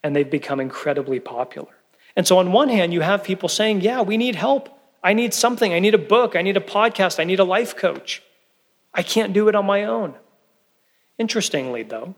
and 0.00 0.14
they've 0.14 0.30
become 0.30 0.60
incredibly 0.60 1.18
popular. 1.18 1.74
And 2.14 2.24
so, 2.24 2.38
on 2.38 2.52
one 2.52 2.68
hand, 2.68 2.94
you 2.94 3.00
have 3.00 3.24
people 3.24 3.48
saying, 3.48 3.80
Yeah, 3.80 4.02
we 4.02 4.16
need 4.16 4.36
help. 4.36 4.68
I 5.02 5.12
need 5.12 5.34
something. 5.34 5.72
I 5.72 5.80
need 5.80 5.92
a 5.92 5.98
book. 5.98 6.36
I 6.36 6.42
need 6.42 6.56
a 6.56 6.60
podcast. 6.60 7.18
I 7.18 7.24
need 7.24 7.40
a 7.40 7.44
life 7.44 7.74
coach. 7.74 8.22
I 8.94 9.02
can't 9.02 9.32
do 9.32 9.48
it 9.48 9.56
on 9.56 9.66
my 9.66 9.82
own. 9.82 10.14
Interestingly, 11.18 11.82
though, 11.82 12.14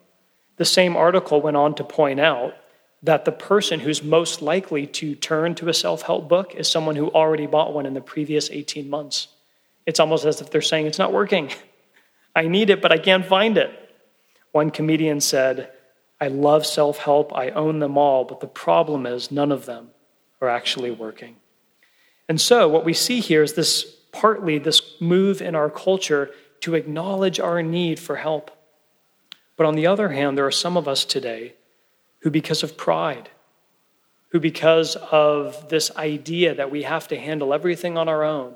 the 0.59 0.67
same 0.67 0.95
article 0.95 1.41
went 1.41 1.57
on 1.57 1.75
to 1.77 1.85
point 1.85 2.21
out 2.21 2.55
that 3.03 3.25
the 3.25 3.33
person 3.33 3.81
who's 3.81 4.03
most 4.03 4.43
likely 4.43 4.87
to 4.87 5.15
turn 5.15 5.55
to 5.55 5.71
a 5.71 5.73
self 5.73 6.03
help 6.03 6.29
book 6.29 6.55
is 6.55 6.69
someone 6.69 6.97
who 6.97 7.09
already 7.13 7.47
bought 7.47 7.73
one 7.73 7.87
in 7.87 7.95
the 7.95 8.03
previous 8.03 8.51
18 8.51 8.91
months. 8.91 9.29
It's 9.87 10.01
almost 10.01 10.27
as 10.27 10.43
if 10.43 10.51
they're 10.51 10.61
saying, 10.61 10.85
It's 10.85 10.99
not 10.99 11.15
working. 11.15 11.51
I 12.39 12.47
need 12.47 12.71
it, 12.71 12.81
but 12.81 12.93
I 12.93 12.99
can't 12.99 13.27
find 13.27 13.59
it. 13.59 13.69
One 14.53 14.71
comedian 14.71 15.21
said, 15.21 15.73
I 16.21 16.29
love 16.29 16.65
self 16.65 16.99
help, 16.99 17.35
I 17.35 17.51
own 17.51 17.81
them 17.81 17.99
all, 17.99 18.25
but 18.25 18.39
the 18.39 18.47
problem 18.47 19.07
is 19.07 19.33
none 19.33 19.51
of 19.51 19.67
them 19.67 19.89
are 20.41 20.49
actually 20.49 20.93
working. 20.93 21.35
And 22.29 22.41
so, 22.41 22.69
what 22.69 22.85
we 22.85 22.95
see 22.95 23.19
here 23.19 23.43
is 23.43 23.55
this 23.55 23.83
partly 24.13 24.59
this 24.59 25.01
move 25.01 25.43
in 25.43 25.57
our 25.57 25.69
culture 25.69 26.31
to 26.61 26.77
acknowledge 26.77 27.41
our 27.41 27.61
need 27.61 27.99
for 27.99 28.15
help. 28.15 28.53
But 29.57 29.67
on 29.67 29.75
the 29.75 29.89
other 29.89 30.11
hand, 30.11 30.39
there 30.39 30.47
are 30.47 30.53
some 30.53 30.77
of 30.77 30.87
us 30.87 31.05
today 31.05 31.57
who, 32.21 32.31
because 32.31 32.63
of 32.63 32.77
pride, 32.77 33.31
who, 34.29 34.39
because 34.39 34.95
of 34.95 35.69
this 35.71 35.91
idea 35.97 36.55
that 36.55 36.71
we 36.71 36.85
have 36.85 37.09
to 37.09 37.19
handle 37.19 37.53
everything 37.53 37.99
on 37.99 38.09
our 38.09 38.23
own, 38.23 38.55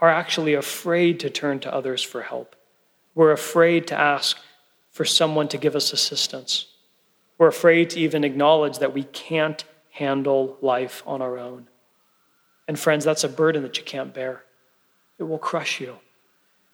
are 0.00 0.10
actually 0.10 0.54
afraid 0.54 1.20
to 1.20 1.30
turn 1.30 1.60
to 1.60 1.72
others 1.72 2.02
for 2.02 2.22
help. 2.22 2.56
We're 3.14 3.32
afraid 3.32 3.86
to 3.88 3.98
ask 3.98 4.38
for 4.90 5.04
someone 5.04 5.48
to 5.48 5.58
give 5.58 5.76
us 5.76 5.92
assistance. 5.92 6.66
We're 7.38 7.48
afraid 7.48 7.90
to 7.90 8.00
even 8.00 8.24
acknowledge 8.24 8.78
that 8.78 8.94
we 8.94 9.04
can't 9.04 9.64
handle 9.90 10.56
life 10.60 11.02
on 11.06 11.22
our 11.22 11.38
own. 11.38 11.68
And 12.66 12.78
friends, 12.78 13.04
that's 13.04 13.24
a 13.24 13.28
burden 13.28 13.62
that 13.62 13.78
you 13.78 13.84
can't 13.84 14.14
bear. 14.14 14.44
It 15.18 15.24
will 15.24 15.38
crush 15.38 15.80
you. 15.80 15.96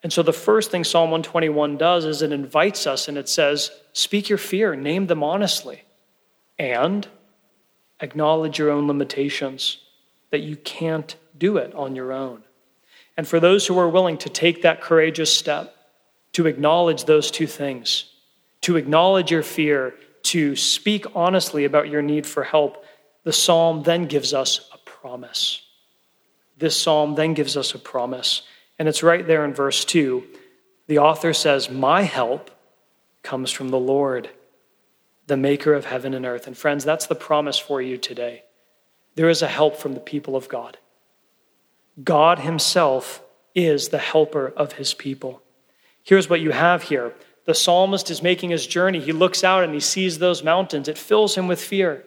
And 0.02 0.12
so 0.12 0.22
the 0.22 0.32
first 0.32 0.70
thing 0.70 0.84
Psalm 0.84 1.10
121 1.10 1.76
does 1.76 2.04
is 2.04 2.22
it 2.22 2.32
invites 2.32 2.86
us 2.86 3.08
and 3.08 3.18
it 3.18 3.28
says, 3.28 3.70
Speak 3.92 4.28
your 4.28 4.38
fear, 4.38 4.74
name 4.74 5.08
them 5.08 5.22
honestly, 5.22 5.82
and 6.58 7.06
acknowledge 8.00 8.58
your 8.58 8.70
own 8.70 8.86
limitations, 8.86 9.78
that 10.30 10.40
you 10.40 10.56
can't 10.56 11.16
do 11.36 11.58
it 11.58 11.74
on 11.74 11.94
your 11.94 12.12
own. 12.12 12.44
And 13.16 13.28
for 13.28 13.40
those 13.40 13.66
who 13.66 13.78
are 13.78 13.88
willing 13.88 14.16
to 14.18 14.30
take 14.30 14.62
that 14.62 14.80
courageous 14.80 15.34
step, 15.34 15.74
to 16.32 16.46
acknowledge 16.46 17.04
those 17.04 17.30
two 17.30 17.46
things, 17.46 18.12
to 18.62 18.76
acknowledge 18.76 19.30
your 19.30 19.42
fear, 19.42 19.94
to 20.22 20.54
speak 20.56 21.06
honestly 21.14 21.64
about 21.64 21.88
your 21.88 22.02
need 22.02 22.26
for 22.26 22.44
help, 22.44 22.84
the 23.24 23.32
psalm 23.32 23.82
then 23.82 24.06
gives 24.06 24.32
us 24.32 24.68
a 24.72 24.78
promise. 24.78 25.62
This 26.56 26.80
psalm 26.80 27.14
then 27.14 27.34
gives 27.34 27.56
us 27.56 27.74
a 27.74 27.78
promise. 27.78 28.42
And 28.78 28.88
it's 28.88 29.02
right 29.02 29.26
there 29.26 29.44
in 29.44 29.54
verse 29.54 29.84
2. 29.84 30.24
The 30.86 30.98
author 30.98 31.32
says, 31.32 31.70
My 31.70 32.02
help 32.02 32.50
comes 33.22 33.50
from 33.50 33.70
the 33.70 33.78
Lord, 33.78 34.30
the 35.26 35.36
maker 35.36 35.74
of 35.74 35.86
heaven 35.86 36.14
and 36.14 36.26
earth. 36.26 36.46
And 36.46 36.56
friends, 36.56 36.84
that's 36.84 37.06
the 37.06 37.14
promise 37.14 37.58
for 37.58 37.80
you 37.80 37.96
today. 37.96 38.44
There 39.14 39.28
is 39.28 39.42
a 39.42 39.48
help 39.48 39.76
from 39.76 39.94
the 39.94 40.00
people 40.00 40.36
of 40.36 40.48
God. 40.48 40.78
God 42.02 42.40
Himself 42.40 43.22
is 43.54 43.88
the 43.88 43.98
helper 43.98 44.52
of 44.56 44.72
His 44.72 44.94
people. 44.94 45.42
Here's 46.10 46.28
what 46.28 46.40
you 46.40 46.50
have 46.50 46.82
here 46.82 47.14
the 47.44 47.54
psalmist 47.54 48.10
is 48.10 48.20
making 48.20 48.50
his 48.50 48.66
journey. 48.66 48.98
He 48.98 49.12
looks 49.12 49.44
out 49.44 49.62
and 49.62 49.72
he 49.72 49.78
sees 49.78 50.18
those 50.18 50.42
mountains. 50.42 50.88
It 50.88 50.98
fills 50.98 51.36
him 51.36 51.46
with 51.46 51.62
fear. 51.62 52.04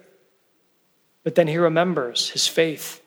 But 1.23 1.35
then 1.35 1.47
he 1.47 1.57
remembers 1.57 2.29
his 2.31 2.45
faith. 2.45 3.01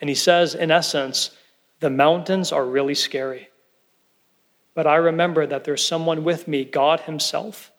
And 0.00 0.10
he 0.10 0.16
says, 0.16 0.56
in 0.56 0.72
essence, 0.72 1.30
the 1.78 1.88
mountains 1.88 2.50
are 2.50 2.64
really 2.64 2.96
scary. 2.96 3.48
But 4.74 4.88
I 4.88 4.96
remember 4.96 5.46
that 5.46 5.62
there's 5.62 5.86
someone 5.86 6.24
with 6.24 6.48
me, 6.48 6.64
God 6.64 6.98
Himself, 7.02 7.70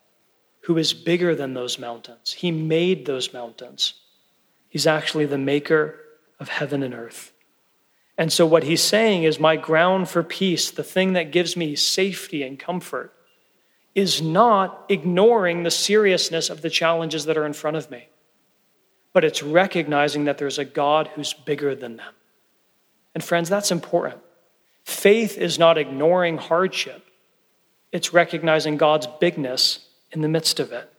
who 0.62 0.78
is 0.78 0.94
bigger 0.94 1.36
than 1.36 1.54
those 1.54 1.78
mountains. 1.78 2.32
He 2.32 2.52
made 2.52 3.06
those 3.06 3.34
mountains. 3.34 3.96
He's 4.70 4.88
actually 4.88 5.26
the 5.26 5.38
maker 5.38 6.00
of 6.40 6.48
heaven 6.48 6.84
and 6.84 6.94
earth. 6.94 7.33
And 8.18 8.32
so, 8.32 8.46
what 8.46 8.64
he's 8.64 8.82
saying 8.82 9.24
is, 9.24 9.40
my 9.40 9.56
ground 9.56 10.08
for 10.08 10.22
peace, 10.22 10.70
the 10.70 10.84
thing 10.84 11.14
that 11.14 11.32
gives 11.32 11.58
me 11.58 11.76
safety 11.76 12.44
and 12.44 12.60
comfort, 12.60 13.12
is 13.96 14.22
not 14.22 14.86
ignoring 14.90 15.64
the 15.64 15.72
seriousness 15.72 16.50
of 16.50 16.62
the 16.62 16.70
challenges 16.70 17.26
that 17.26 17.38
are 17.38 17.46
in 17.46 17.54
front 17.54 17.78
of 17.78 17.90
me, 17.90 18.08
but 19.14 19.24
it's 19.24 19.44
recognizing 19.44 20.26
that 20.26 20.38
there's 20.38 20.60
a 20.60 20.66
God 20.66 21.10
who's 21.16 21.34
bigger 21.34 21.76
than 21.76 21.98
them. 21.98 22.14
And 23.14 23.24
friends, 23.24 23.50
that's 23.50 23.72
important. 23.72 24.22
Faith 24.84 25.38
is 25.38 25.58
not 25.58 25.78
ignoring 25.78 26.38
hardship, 26.38 27.04
it's 27.92 28.14
recognizing 28.14 28.78
God's 28.78 29.08
bigness 29.20 29.88
in 30.12 30.22
the 30.22 30.28
midst 30.28 30.60
of 30.60 30.72
it. 30.72 30.90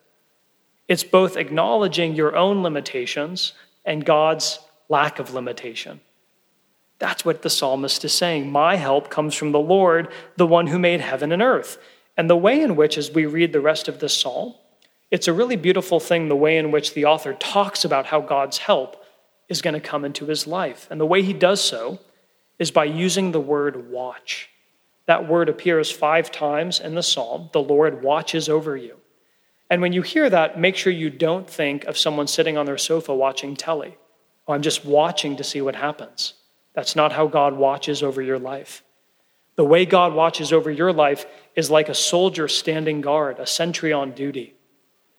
It's 0.87 1.05
both 1.05 1.37
acknowledging 1.37 2.15
your 2.15 2.37
own 2.37 2.63
limitations 2.63 3.53
and 3.85 4.05
God's 4.05 4.59
lack 4.89 5.19
of 5.19 5.33
limitation. 5.33 6.01
That's 6.99 7.25
what 7.25 7.43
the 7.43 7.51
psalmist 7.51 8.05
is 8.05 8.13
saying. 8.13 8.51
My 8.51 8.77
help 8.77 9.11
comes 9.11 9.35
from 9.35 9.53
the 9.53 9.61
Lord, 9.61 10.09
the 10.37 10.47
one 10.47 10.69
who 10.69 10.79
made 10.79 11.01
heaven 11.01 11.33
and 11.33 11.43
earth. 11.43 11.79
And 12.17 12.31
the 12.31 12.37
way 12.37 12.61
in 12.61 12.77
which, 12.77 12.97
as 12.97 13.11
we 13.11 13.27
read 13.27 13.53
the 13.53 13.61
rest 13.61 13.89
of 13.89 13.99
this 13.99 14.17
psalm, 14.17 14.55
it's 15.11 15.29
a 15.29 15.33
really 15.33 15.57
beautiful 15.57 16.01
thing 16.01 16.29
the 16.29 16.37
way 16.37 16.57
in 16.57 16.71
which 16.71 16.95
the 16.95 17.05
author 17.05 17.35
talks 17.35 17.85
about 17.85 18.07
how 18.07 18.21
God's 18.21 18.59
help 18.59 19.05
is 19.49 19.63
going 19.63 19.75
to 19.75 19.81
come 19.81 20.05
into 20.05 20.27
his 20.27 20.47
life. 20.47 20.87
And 20.91 21.01
the 21.01 21.07
way 21.07 21.23
he 21.23 21.33
does 21.33 21.63
so 21.63 21.99
is 22.59 22.71
by 22.71 22.85
using 22.85 23.33
the 23.33 23.41
word 23.41 23.91
watch. 23.91 24.49
That 25.07 25.29
word 25.29 25.49
appears 25.49 25.91
five 25.91 26.31
times 26.31 26.81
in 26.81 26.95
the 26.95 27.03
psalm. 27.03 27.51
The 27.53 27.63
Lord 27.63 28.03
watches 28.03 28.49
over 28.49 28.77
you. 28.77 28.97
And 29.69 29.83
when 29.83 29.93
you 29.93 30.03
hear 30.03 30.31
that, 30.31 30.59
make 30.59 30.77
sure 30.77 30.93
you 30.93 31.11
don't 31.11 31.49
think 31.49 31.85
of 31.85 31.99
someone 31.99 32.27
sitting 32.27 32.57
on 32.57 32.67
their 32.67 32.79
sofa 32.79 33.15
watching 33.15 33.57
telly. 33.57 33.97
Oh, 34.47 34.53
I'm 34.53 34.63
just 34.63 34.85
watching 34.85 35.37
to 35.37 35.45
see 35.45 35.61
what 35.61 35.75
happens. 35.75 36.35
That's 36.75 36.97
not 36.97 37.13
how 37.13 37.27
God 37.27 37.55
watches 37.55 38.03
over 38.03 38.21
your 38.21 38.39
life. 38.39 38.83
The 39.57 39.65
way 39.65 39.87
God 39.87 40.15
watches 40.15 40.53
over 40.53 40.71
your 40.71 40.93
life 40.93 41.27
is 41.55 41.71
like 41.71 41.89
a 41.89 41.95
soldier 41.95 42.49
standing 42.49 43.01
guard, 43.01 43.39
a 43.39 43.47
sentry 43.47 43.93
on 43.93 44.11
duty, 44.11 44.55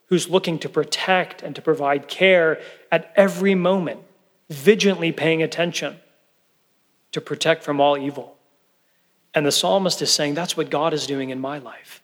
who's 0.06 0.28
looking 0.28 0.58
to 0.60 0.68
protect 0.68 1.42
and 1.42 1.56
to 1.56 1.62
provide 1.62 2.08
care 2.08 2.60
at 2.92 3.12
every 3.16 3.54
moment 3.54 4.00
vigilantly 4.50 5.12
paying 5.12 5.42
attention 5.42 5.96
to 7.12 7.20
protect 7.20 7.64
from 7.64 7.80
all 7.80 7.96
evil. 7.96 8.36
And 9.34 9.44
the 9.44 9.52
psalmist 9.52 10.00
is 10.02 10.12
saying 10.12 10.34
that's 10.34 10.56
what 10.56 10.70
God 10.70 10.94
is 10.94 11.06
doing 11.06 11.30
in 11.30 11.40
my 11.40 11.58
life. 11.58 12.02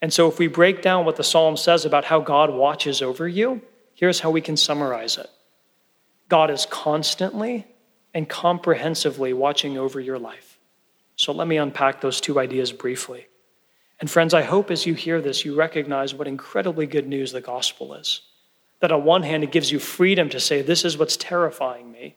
And 0.00 0.12
so, 0.12 0.28
if 0.28 0.38
we 0.38 0.46
break 0.46 0.80
down 0.80 1.04
what 1.04 1.16
the 1.16 1.24
psalm 1.24 1.56
says 1.56 1.84
about 1.84 2.04
how 2.04 2.20
God 2.20 2.50
watches 2.50 3.02
over 3.02 3.26
you, 3.26 3.62
here's 3.94 4.20
how 4.20 4.30
we 4.30 4.40
can 4.40 4.56
summarize 4.56 5.18
it 5.18 5.28
God 6.28 6.50
is 6.50 6.66
constantly 6.66 7.66
and 8.14 8.28
comprehensively 8.28 9.32
watching 9.32 9.78
over 9.78 10.00
your 10.00 10.18
life. 10.18 10.58
So, 11.16 11.32
let 11.32 11.48
me 11.48 11.56
unpack 11.56 12.00
those 12.00 12.20
two 12.20 12.38
ideas 12.38 12.72
briefly. 12.72 13.26
And, 14.00 14.10
friends, 14.10 14.34
I 14.34 14.42
hope 14.42 14.70
as 14.70 14.86
you 14.86 14.94
hear 14.94 15.20
this, 15.20 15.44
you 15.44 15.54
recognize 15.54 16.14
what 16.14 16.28
incredibly 16.28 16.86
good 16.86 17.08
news 17.08 17.32
the 17.32 17.40
gospel 17.40 17.94
is. 17.94 18.20
That 18.80 18.92
on 18.92 19.04
one 19.04 19.24
hand, 19.24 19.42
it 19.42 19.50
gives 19.50 19.72
you 19.72 19.80
freedom 19.80 20.28
to 20.28 20.38
say, 20.38 20.62
This 20.62 20.84
is 20.84 20.96
what's 20.96 21.16
terrifying 21.16 21.90
me. 21.90 22.16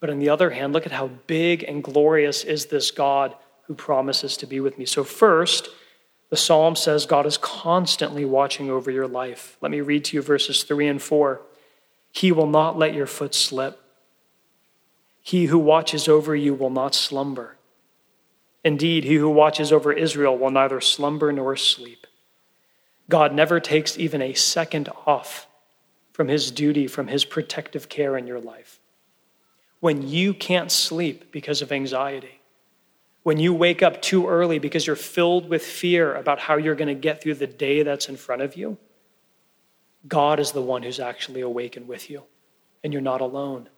But 0.00 0.10
on 0.10 0.18
the 0.18 0.30
other 0.30 0.50
hand, 0.50 0.72
look 0.72 0.86
at 0.86 0.92
how 0.92 1.08
big 1.28 1.62
and 1.62 1.84
glorious 1.84 2.42
is 2.42 2.66
this 2.66 2.90
God 2.90 3.36
who 3.68 3.74
promises 3.74 4.36
to 4.38 4.46
be 4.46 4.58
with 4.58 4.76
me. 4.76 4.84
So, 4.84 5.04
first, 5.04 5.68
the 6.32 6.36
psalm 6.36 6.76
says 6.76 7.04
God 7.04 7.26
is 7.26 7.36
constantly 7.36 8.24
watching 8.24 8.70
over 8.70 8.90
your 8.90 9.06
life. 9.06 9.58
Let 9.60 9.70
me 9.70 9.82
read 9.82 10.06
to 10.06 10.16
you 10.16 10.22
verses 10.22 10.64
3 10.64 10.88
and 10.88 11.02
4. 11.02 11.42
He 12.10 12.32
will 12.32 12.46
not 12.46 12.78
let 12.78 12.94
your 12.94 13.06
foot 13.06 13.34
slip. 13.34 13.81
He 15.22 15.46
who 15.46 15.58
watches 15.58 16.08
over 16.08 16.34
you 16.34 16.52
will 16.52 16.70
not 16.70 16.94
slumber. 16.94 17.56
Indeed, 18.64 19.04
he 19.04 19.14
who 19.14 19.30
watches 19.30 19.72
over 19.72 19.92
Israel 19.92 20.36
will 20.36 20.50
neither 20.50 20.80
slumber 20.80 21.32
nor 21.32 21.56
sleep. 21.56 22.06
God 23.08 23.34
never 23.34 23.60
takes 23.60 23.98
even 23.98 24.22
a 24.22 24.34
second 24.34 24.88
off 25.06 25.46
from 26.12 26.28
his 26.28 26.50
duty, 26.50 26.86
from 26.86 27.08
his 27.08 27.24
protective 27.24 27.88
care 27.88 28.16
in 28.16 28.26
your 28.26 28.40
life. 28.40 28.80
When 29.80 30.06
you 30.06 30.34
can't 30.34 30.70
sleep 30.70 31.32
because 31.32 31.62
of 31.62 31.72
anxiety, 31.72 32.40
when 33.22 33.38
you 33.38 33.54
wake 33.54 33.82
up 33.82 34.02
too 34.02 34.28
early 34.28 34.58
because 34.58 34.86
you're 34.86 34.96
filled 34.96 35.48
with 35.48 35.64
fear 35.64 36.14
about 36.14 36.38
how 36.38 36.56
you're 36.56 36.74
going 36.74 36.88
to 36.88 36.94
get 36.94 37.22
through 37.22 37.34
the 37.34 37.46
day 37.46 37.82
that's 37.82 38.08
in 38.08 38.16
front 38.16 38.42
of 38.42 38.56
you, 38.56 38.78
God 40.06 40.40
is 40.40 40.52
the 40.52 40.62
one 40.62 40.82
who's 40.82 41.00
actually 41.00 41.40
awake 41.40 41.76
and 41.76 41.86
with 41.86 42.10
you, 42.10 42.24
and 42.82 42.92
you're 42.92 43.02
not 43.02 43.20
alone. 43.20 43.68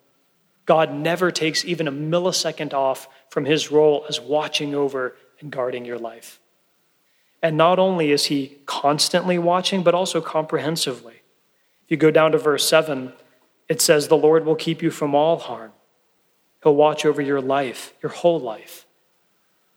God 0.67 0.93
never 0.93 1.31
takes 1.31 1.65
even 1.65 1.89
a 1.89 1.93
millisecond 1.93 2.73
off 2.73 3.09
from 3.29 3.45
his 3.45 3.71
role 3.71 4.07
as 4.09 4.21
watching 4.21 4.75
over 4.75 5.17
and 5.41 5.51
guarding 5.51 5.85
your 5.85 5.99
life. 5.99 6.41
And 7.43 7.57
not 7.57 7.79
only 7.79 8.11
is 8.11 8.27
he 8.27 8.57
constantly 8.65 9.39
watching, 9.39 9.83
but 9.83 9.95
also 9.95 10.21
comprehensively. 10.21 11.21
If 11.85 11.91
you 11.91 11.97
go 11.99 12.11
down 12.11 12.33
to 12.33 12.39
verse 12.39 12.67
7, 12.67 13.13
it 13.69 13.83
says, 13.83 14.09
The 14.09 14.17
Lord 14.17 14.47
will 14.47 14.55
keep 14.55 14.83
you 14.83 14.91
from 14.91 15.15
all 15.15 15.39
harm. 15.39 15.73
He'll 16.63 16.75
watch 16.75 17.05
over 17.05 17.21
your 17.21 17.43
life, 17.43 17.93
your 18.03 18.11
whole 18.11 18.41
life. 18.41 18.87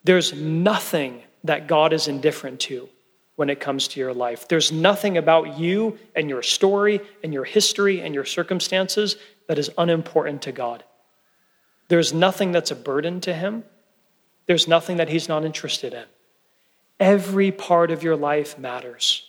There's 0.05 0.31
nothing 0.31 1.21
that 1.43 1.67
God 1.67 1.91
is 1.91 2.07
indifferent 2.07 2.61
to 2.61 2.87
when 3.35 3.49
it 3.49 3.59
comes 3.59 3.89
to 3.89 3.99
your 3.99 4.13
life. 4.13 4.47
There's 4.47 4.71
nothing 4.71 5.17
about 5.17 5.59
you 5.59 5.99
and 6.15 6.29
your 6.29 6.41
story 6.41 7.01
and 7.23 7.33
your 7.33 7.43
history 7.43 8.01
and 8.01 8.15
your 8.15 8.25
circumstances 8.25 9.17
that 9.47 9.57
is 9.57 9.71
unimportant 9.77 10.41
to 10.43 10.51
God. 10.51 10.83
There's 11.87 12.13
nothing 12.13 12.51
that's 12.51 12.71
a 12.71 12.75
burden 12.75 13.21
to 13.21 13.33
Him. 13.33 13.63
There's 14.45 14.67
nothing 14.67 14.97
that 14.97 15.09
He's 15.09 15.27
not 15.27 15.45
interested 15.45 15.93
in. 15.93 16.05
Every 16.99 17.51
part 17.51 17.91
of 17.91 18.03
your 18.03 18.15
life 18.15 18.57
matters. 18.57 19.25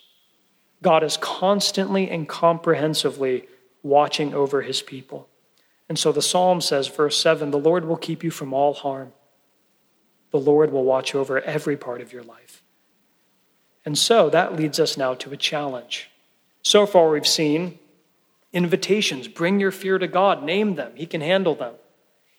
God 0.82 1.02
is 1.02 1.16
constantly 1.16 2.08
and 2.10 2.28
comprehensively 2.28 3.46
watching 3.82 4.34
over 4.34 4.62
His 4.62 4.82
people. 4.82 5.28
And 5.88 5.98
so 5.98 6.12
the 6.12 6.22
psalm 6.22 6.60
says, 6.60 6.88
verse 6.88 7.18
7 7.18 7.50
the 7.50 7.58
Lord 7.58 7.84
will 7.84 7.96
keep 7.96 8.22
you 8.22 8.30
from 8.30 8.52
all 8.52 8.74
harm. 8.74 9.12
The 10.30 10.38
Lord 10.38 10.72
will 10.72 10.84
watch 10.84 11.14
over 11.14 11.40
every 11.40 11.76
part 11.76 12.00
of 12.00 12.12
your 12.12 12.22
life. 12.22 12.62
And 13.84 13.96
so 13.96 14.28
that 14.30 14.54
leads 14.54 14.78
us 14.78 14.98
now 14.98 15.14
to 15.14 15.32
a 15.32 15.36
challenge. 15.36 16.10
So 16.62 16.84
far, 16.84 17.08
we've 17.08 17.26
seen 17.26 17.78
invitations 18.58 19.28
bring 19.28 19.60
your 19.60 19.70
fear 19.70 19.98
to 19.98 20.06
God, 20.06 20.42
name 20.42 20.74
them, 20.74 20.92
He 20.94 21.06
can 21.06 21.20
handle 21.20 21.54
them. 21.54 21.74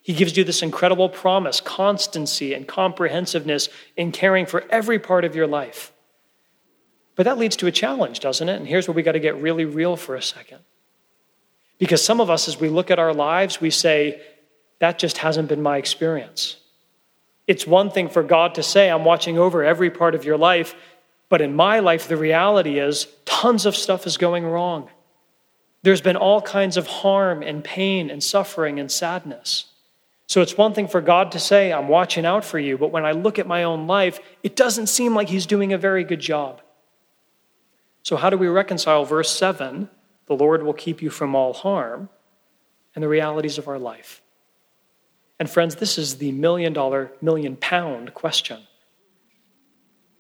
He 0.02 0.14
gives 0.14 0.38
you 0.38 0.44
this 0.44 0.62
incredible 0.62 1.10
promise, 1.10 1.62
constancy 1.62 2.54
and 2.54 2.68
comprehensiveness 2.68 3.70
in 3.98 4.12
caring 4.12 4.46
for 4.46 4.64
every 4.70 5.00
part 5.00 5.26
of 5.26 5.36
your 5.36 5.48
life. 5.48 5.92
But 7.16 7.24
that 7.24 7.38
leads 7.38 7.58
to 7.58 7.68
a 7.68 7.72
challenge, 7.72 8.22
doesn't 8.22 8.48
it? 8.48 8.56
And 8.56 8.68
here's 8.68 8.88
where 8.88 8.96
we 8.96 9.04
got 9.04 9.12
to 9.12 9.20
get 9.20 9.42
really 9.42 9.66
real 9.66 9.96
for 9.98 10.16
a 10.16 10.22
second. 10.22 10.60
Because 11.78 12.04
some 12.04 12.22
of 12.22 12.30
us, 12.30 12.48
as 12.48 12.60
we 12.60 12.70
look 12.70 12.92
at 12.92 13.00
our 13.00 13.14
lives, 13.14 13.60
we 13.60 13.70
say, 13.70 14.22
that 14.80 15.00
just 15.00 15.18
hasn't 15.18 15.50
been 15.50 15.62
my 15.62 15.78
experience. 15.78 16.58
It's 17.46 17.68
one 17.68 17.90
thing 17.90 18.10
for 18.10 18.24
God 18.24 18.56
to 18.56 18.64
say, 18.64 18.90
I'm 18.90 19.04
watching 19.04 19.38
over 19.38 19.64
every 19.64 19.90
part 19.90 20.16
of 20.16 20.24
your 20.24 20.38
life, 20.38 20.76
but 21.30 21.42
in 21.42 21.56
my 21.56 21.80
life, 21.80 22.08
the 22.08 22.18
reality 22.18 22.80
is 22.80 23.08
tons 23.26 23.66
of 23.66 23.76
stuff 23.76 24.08
is 24.08 24.18
going 24.18 24.46
wrong. 24.46 24.90
There's 25.82 26.02
been 26.02 26.18
all 26.18 26.42
kinds 26.42 26.78
of 26.78 26.88
harm 26.88 27.42
and 27.42 27.64
pain 27.64 28.10
and 28.10 28.24
suffering 28.24 28.80
and 28.80 28.92
sadness. 28.92 29.66
So 30.28 30.42
it's 30.42 30.58
one 30.58 30.74
thing 30.74 30.88
for 30.88 31.02
God 31.02 31.32
to 31.32 31.40
say, 31.40 31.74
I'm 31.74 31.88
watching 31.88 32.26
out 32.26 32.46
for 32.46 32.60
you, 32.60 32.78
but 32.78 32.92
when 32.92 33.06
I 33.06 33.12
look 33.12 33.40
at 33.40 33.48
my 33.48 33.64
own 33.64 33.88
life, 33.88 34.20
it 34.44 34.56
doesn't 34.56 34.88
seem 34.88 35.16
like 35.16 35.30
He's 35.30 35.46
doing 35.46 35.74
a 35.74 35.78
very 35.78 36.04
good 36.04 36.20
job. 36.20 36.62
So, 38.04 38.16
how 38.16 38.30
do 38.30 38.38
we 38.38 38.48
reconcile 38.48 39.06
verse 39.06 39.32
7 39.32 39.90
the 40.30 40.36
Lord 40.36 40.62
will 40.62 40.74
keep 40.74 41.02
you 41.02 41.10
from 41.10 41.36
all 41.36 41.54
harm, 41.54 42.08
and 42.94 43.04
the 43.04 43.08
realities 43.08 43.58
of 43.58 43.68
our 43.68 43.80
life. 43.80 44.22
And 45.40 45.50
friends, 45.50 45.76
this 45.76 45.98
is 45.98 46.18
the 46.18 46.32
million 46.32 46.72
dollar, 46.72 47.12
million 47.20 47.56
pound 47.56 48.14
question. 48.14 48.60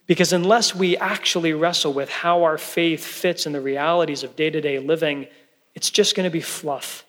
Because 0.08 0.34
unless 0.34 0.74
we 0.74 0.98
actually 0.98 1.54
wrestle 1.54 1.94
with 1.94 2.10
how 2.10 2.44
our 2.44 2.58
faith 2.58 3.06
fits 3.06 3.46
in 3.46 3.54
the 3.54 3.62
realities 3.62 4.24
of 4.24 4.36
day 4.36 4.50
to 4.50 4.60
day 4.60 4.80
living, 4.80 5.28
it's 5.79 5.89
just 5.89 6.13
going 6.13 6.25
to 6.25 6.29
be 6.29 6.41
fluff. 6.41 7.05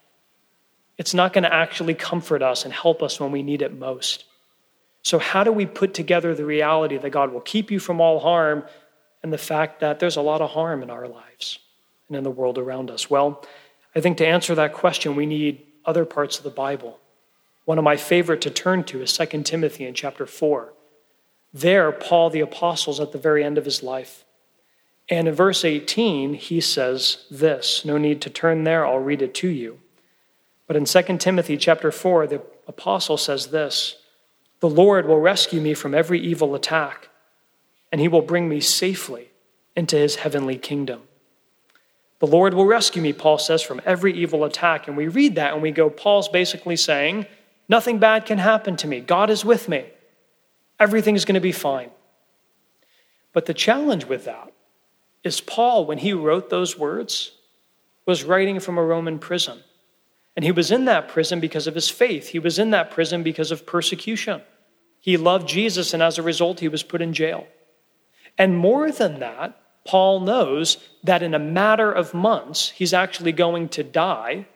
It's 0.97 1.13
not 1.13 1.33
going 1.33 1.45
to 1.45 1.53
actually 1.53 1.95
comfort 1.95 2.41
us 2.43 2.65
and 2.65 2.73
help 2.73 3.03
us 3.03 3.19
when 3.19 3.33
we 3.33 3.43
need 3.43 3.63
it 3.63 3.77
most. 3.77 4.25
So, 5.03 5.19
how 5.19 5.43
do 5.43 5.51
we 5.51 5.67
put 5.67 5.93
together 5.93 6.35
the 6.35 6.45
reality 6.45 6.97
that 6.97 7.11
God 7.11 7.33
will 7.33 7.41
keep 7.41 7.73
you 7.73 7.81
from 7.81 8.01
all 8.01 8.21
harm 8.21 8.63
and 9.23 9.33
the 9.33 9.39
fact 9.39 9.81
that 9.81 9.99
there's 9.99 10.17
a 10.17 10.23
lot 10.23 10.41
of 10.41 10.51
harm 10.51 10.83
in 10.85 10.91
our 10.91 11.09
lives? 11.09 11.59
and 12.11 12.17
in 12.17 12.25
the 12.25 12.31
world 12.31 12.59
around 12.59 12.91
us? 12.91 13.09
Well, 13.09 13.43
I 13.95 14.01
think 14.01 14.19
to 14.19 14.27
answer 14.27 14.55
that 14.57 14.75
question, 14.75 15.17
we 15.17 15.27
need 15.27 15.63
other 15.85 16.05
parts 16.05 16.37
of 16.37 16.45
the 16.45 16.51
Bible. 16.51 16.99
One 17.65 17.79
of 17.79 17.85
my 17.85 17.97
favorite 17.97 18.41
to 18.43 18.51
turn 18.51 18.85
to 18.85 19.01
is 19.01 19.17
2 19.17 19.43
Timothy 19.45 19.87
in 19.87 19.95
chapter 19.95 20.27
4. 20.27 20.73
There, 21.55 21.91
Paul 21.93 22.31
the 22.31 22.41
Apostle 22.41 22.93
is 22.93 23.01
at 23.01 23.13
the 23.13 23.19
very 23.19 23.43
end 23.45 23.59
of 23.59 23.65
his 23.65 23.83
life. 23.83 24.25
And 25.11 25.27
in 25.27 25.35
verse 25.35 25.65
18, 25.65 26.35
he 26.35 26.61
says 26.61 27.27
this. 27.31 27.85
No 27.85 27.99
need 27.99 28.21
to 28.23 28.31
turn 28.31 28.63
there, 28.63 28.87
I'll 28.87 29.01
read 29.01 29.23
it 29.23 29.35
to 29.35 29.49
you. 29.49 29.81
But 30.69 30.77
in 30.77 30.85
2 30.85 31.19
Timothy 31.19 31.57
chapter 31.57 31.91
4, 31.91 32.29
the 32.29 32.43
apostle 32.69 33.17
says 33.17 33.49
this 33.49 33.97
The 34.61 34.69
Lord 34.69 35.07
will 35.07 35.19
rescue 35.19 35.61
me 35.61 35.75
from 35.75 35.95
every 35.95 36.21
evil 36.21 36.55
attack, 36.55 37.09
and 37.91 38.01
he 38.01 38.07
will 38.07 38.23
bring 38.23 38.49
me 38.49 38.61
safely 38.61 39.33
into 39.75 39.97
his 39.97 40.17
heavenly 40.17 40.57
kingdom. 40.57 41.03
The 42.21 42.27
Lord 42.27 42.55
will 42.55 42.67
rescue 42.67 43.03
me, 43.03 43.13
Paul 43.13 43.39
says, 43.39 43.63
from 43.63 43.81
every 43.85 44.13
evil 44.13 44.45
attack. 44.45 44.87
And 44.87 44.97
we 44.97 45.09
read 45.09 45.35
that 45.37 45.55
and 45.55 45.63
we 45.63 45.73
go, 45.73 45.91
Paul's 45.91 46.29
basically 46.29 46.77
saying, 46.77 47.27
Nothing 47.69 47.99
bad 47.99 48.27
can 48.27 48.39
happen 48.39 48.77
to 48.77 48.89
me. 48.89 49.01
God 49.01 49.31
is 49.31 49.45
with 49.45 49.69
me. 49.69 49.87
Everything's 50.79 51.25
going 51.25 51.35
to 51.35 51.41
be 51.41 51.53
fine. 51.53 51.91
But 53.33 53.47
the 53.47 53.55
challenge 53.55 54.07
with 54.07 54.25
that 54.25 54.53
is 55.23 55.41
Paul, 55.41 55.85
when 55.87 55.99
he 55.99 56.13
wrote 56.13 56.51
those 56.51 56.79
words, 56.79 57.33
was 58.07 58.25
writing 58.25 58.61
from 58.61 58.79
a 58.79 58.85
Roman 58.85 59.19
prison. 59.19 59.61
And 60.37 60.45
he 60.45 60.53
was 60.53 60.71
in 60.71 60.87
that 60.87 61.09
prison 61.09 61.41
because 61.41 61.67
of 61.67 61.75
his 61.75 61.91
faith. 61.91 62.29
He 62.29 62.39
was 62.39 62.59
in 62.59 62.71
that 62.71 62.91
prison 62.91 63.23
because 63.23 63.51
of 63.51 63.67
persecution. 63.67 64.41
He 65.01 65.17
loved 65.17 65.49
Jesus, 65.49 65.93
and 65.93 66.03
as 66.03 66.19
a 66.19 66.23
result, 66.23 66.61
he 66.61 66.69
was 66.69 66.83
put 66.83 67.03
in 67.03 67.13
jail. 67.13 67.47
And 68.39 68.57
more 68.57 68.91
than 68.91 69.21
that, 69.21 69.61
Paul 69.85 70.21
knows 70.21 70.79
that 71.05 71.23
in 71.23 71.35
a 71.35 71.39
matter 71.39 71.91
of 71.91 72.15
months, 72.15 72.71
he's 72.71 72.95
actually 72.95 73.33
going 73.33 73.69
to 73.71 73.83
die 73.83 74.47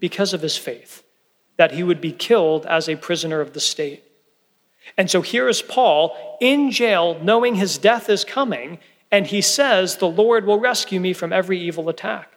because 0.00 0.34
of 0.34 0.42
his 0.42 0.56
faith, 0.56 1.02
that 1.56 1.72
he 1.72 1.82
would 1.82 2.00
be 2.00 2.12
killed 2.12 2.66
as 2.66 2.88
a 2.88 2.96
prisoner 2.96 3.40
of 3.40 3.52
the 3.52 3.60
state. 3.60 4.02
And 4.96 5.10
so 5.10 5.22
here 5.22 5.48
is 5.48 5.62
Paul 5.62 6.38
in 6.40 6.70
jail, 6.70 7.18
knowing 7.22 7.54
his 7.54 7.78
death 7.78 8.08
is 8.08 8.24
coming, 8.24 8.78
and 9.10 9.26
he 9.26 9.40
says, 9.40 9.96
The 9.96 10.08
Lord 10.08 10.46
will 10.46 10.58
rescue 10.58 11.00
me 11.00 11.12
from 11.12 11.32
every 11.32 11.60
evil 11.60 11.88
attack. 11.88 12.36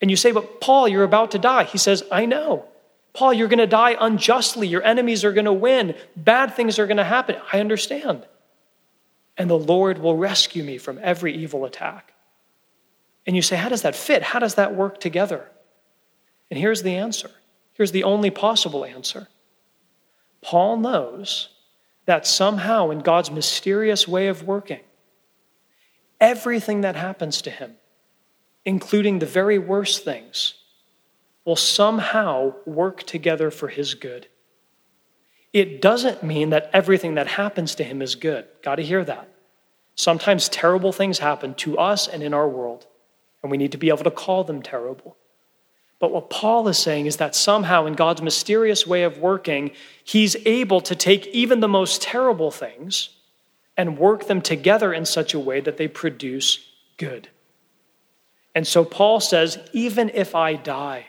And 0.00 0.10
you 0.10 0.16
say, 0.16 0.32
But 0.32 0.60
Paul, 0.60 0.88
you're 0.88 1.04
about 1.04 1.30
to 1.32 1.38
die. 1.38 1.64
He 1.64 1.78
says, 1.78 2.02
I 2.10 2.26
know. 2.26 2.66
Paul, 3.12 3.32
you're 3.32 3.48
going 3.48 3.58
to 3.58 3.66
die 3.66 3.96
unjustly. 3.98 4.66
Your 4.66 4.82
enemies 4.82 5.24
are 5.24 5.32
going 5.32 5.44
to 5.44 5.52
win. 5.52 5.94
Bad 6.16 6.54
things 6.54 6.78
are 6.78 6.86
going 6.86 6.96
to 6.96 7.04
happen. 7.04 7.36
I 7.52 7.60
understand 7.60 8.26
and 9.36 9.50
the 9.50 9.58
Lord 9.58 9.98
will 9.98 10.16
rescue 10.16 10.62
me 10.62 10.78
from 10.78 10.98
every 11.02 11.34
evil 11.34 11.64
attack. 11.64 12.12
And 13.26 13.34
you 13.34 13.42
say, 13.42 13.56
How 13.56 13.68
does 13.68 13.82
that 13.82 13.96
fit? 13.96 14.22
How 14.22 14.38
does 14.38 14.54
that 14.54 14.74
work 14.74 15.00
together? 15.00 15.50
And 16.50 16.58
here's 16.58 16.82
the 16.82 16.96
answer. 16.96 17.30
Here's 17.72 17.92
the 17.92 18.04
only 18.04 18.30
possible 18.30 18.84
answer. 18.84 19.28
Paul 20.42 20.76
knows 20.76 21.48
that 22.06 22.26
somehow, 22.26 22.90
in 22.90 23.00
God's 23.00 23.30
mysterious 23.30 24.06
way 24.06 24.28
of 24.28 24.46
working, 24.46 24.80
everything 26.24 26.80
that 26.80 26.96
happens 26.96 27.42
to 27.42 27.50
him, 27.50 27.76
including 28.64 29.18
the 29.18 29.26
very 29.26 29.58
worst 29.58 30.04
things, 30.04 30.54
will 31.44 31.54
somehow 31.54 32.54
work 32.64 33.02
together 33.02 33.50
for 33.50 33.68
his 33.68 33.92
good. 33.92 34.26
It 35.52 35.82
doesn't 35.82 36.22
mean 36.22 36.48
that 36.48 36.70
everything 36.72 37.16
that 37.16 37.26
happens 37.26 37.74
to 37.74 37.84
him 37.84 38.00
is 38.00 38.14
good. 38.14 38.46
Got 38.62 38.76
to 38.76 38.82
hear 38.82 39.04
that. 39.04 39.28
Sometimes 39.96 40.48
terrible 40.48 40.92
things 40.92 41.18
happen 41.18 41.52
to 41.56 41.76
us 41.76 42.08
and 42.08 42.22
in 42.22 42.32
our 42.32 42.48
world, 42.48 42.86
and 43.42 43.50
we 43.52 43.58
need 43.58 43.72
to 43.72 43.78
be 43.78 43.90
able 43.90 44.04
to 44.04 44.10
call 44.10 44.44
them 44.44 44.62
terrible. 44.62 45.18
But 45.98 46.10
what 46.10 46.30
Paul 46.30 46.66
is 46.68 46.78
saying 46.78 47.04
is 47.04 47.18
that 47.18 47.34
somehow, 47.34 47.84
in 47.84 47.92
God's 47.92 48.22
mysterious 48.22 48.86
way 48.86 49.02
of 49.02 49.18
working, 49.18 49.72
he's 50.02 50.36
able 50.46 50.80
to 50.80 50.96
take 50.96 51.26
even 51.28 51.60
the 51.60 51.68
most 51.68 52.00
terrible 52.00 52.50
things 52.50 53.10
and 53.76 53.98
work 53.98 54.26
them 54.26 54.40
together 54.40 54.92
in 54.92 55.04
such 55.04 55.34
a 55.34 55.38
way 55.38 55.60
that 55.60 55.76
they 55.76 55.88
produce 55.88 56.70
good. 56.96 57.28
And 58.54 58.66
so 58.66 58.84
Paul 58.84 59.20
says, 59.20 59.58
even 59.72 60.10
if 60.14 60.34
I 60.34 60.54
die, 60.54 61.06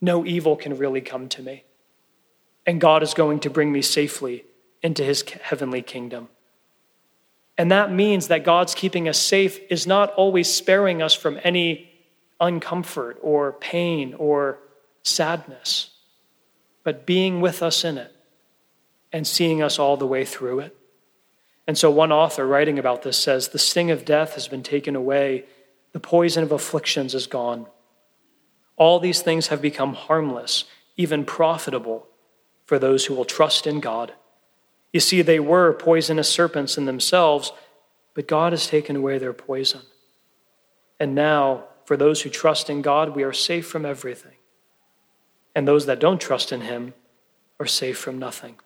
no 0.00 0.26
evil 0.26 0.56
can 0.56 0.76
really 0.76 1.00
come 1.00 1.28
to 1.30 1.42
me 1.42 1.64
and 2.66 2.80
God 2.80 3.02
is 3.02 3.14
going 3.14 3.40
to 3.40 3.50
bring 3.50 3.72
me 3.72 3.82
safely 3.82 4.44
into 4.82 5.02
his 5.02 5.24
heavenly 5.42 5.82
kingdom. 5.82 6.28
And 7.58 7.70
that 7.70 7.92
means 7.92 8.28
that 8.28 8.44
God's 8.44 8.74
keeping 8.74 9.08
us 9.08 9.18
safe 9.18 9.60
is 9.70 9.86
not 9.86 10.12
always 10.14 10.52
sparing 10.52 11.02
us 11.02 11.14
from 11.14 11.38
any 11.42 11.90
uncomfort 12.40 13.16
or 13.20 13.52
pain 13.52 14.14
or 14.14 14.58
sadness, 15.02 15.90
but 16.84 17.04
being 17.04 17.40
with 17.40 17.62
us 17.62 17.84
in 17.84 17.98
it 17.98 18.14
and 19.12 19.26
seeing 19.26 19.62
us 19.62 19.78
all 19.78 19.96
the 19.96 20.06
way 20.06 20.24
through 20.24 20.60
it. 20.60 20.76
And 21.70 21.78
so, 21.78 21.88
one 21.88 22.10
author 22.10 22.44
writing 22.44 22.80
about 22.80 23.02
this 23.02 23.16
says 23.16 23.46
the 23.46 23.56
sting 23.56 23.92
of 23.92 24.04
death 24.04 24.34
has 24.34 24.48
been 24.48 24.64
taken 24.64 24.96
away, 24.96 25.44
the 25.92 26.00
poison 26.00 26.42
of 26.42 26.50
afflictions 26.50 27.14
is 27.14 27.28
gone. 27.28 27.68
All 28.74 28.98
these 28.98 29.22
things 29.22 29.46
have 29.46 29.62
become 29.62 29.94
harmless, 29.94 30.64
even 30.96 31.24
profitable 31.24 32.08
for 32.66 32.80
those 32.80 33.06
who 33.06 33.14
will 33.14 33.24
trust 33.24 33.68
in 33.68 33.78
God. 33.78 34.14
You 34.92 34.98
see, 34.98 35.22
they 35.22 35.38
were 35.38 35.72
poisonous 35.72 36.28
serpents 36.28 36.76
in 36.76 36.86
themselves, 36.86 37.52
but 38.14 38.26
God 38.26 38.52
has 38.52 38.66
taken 38.66 38.96
away 38.96 39.18
their 39.18 39.32
poison. 39.32 39.82
And 40.98 41.14
now, 41.14 41.66
for 41.84 41.96
those 41.96 42.22
who 42.22 42.30
trust 42.30 42.68
in 42.68 42.82
God, 42.82 43.14
we 43.14 43.22
are 43.22 43.32
safe 43.32 43.68
from 43.68 43.86
everything. 43.86 44.38
And 45.54 45.68
those 45.68 45.86
that 45.86 46.00
don't 46.00 46.20
trust 46.20 46.50
in 46.50 46.62
Him 46.62 46.94
are 47.60 47.66
safe 47.66 47.96
from 47.96 48.18
nothing. 48.18 48.56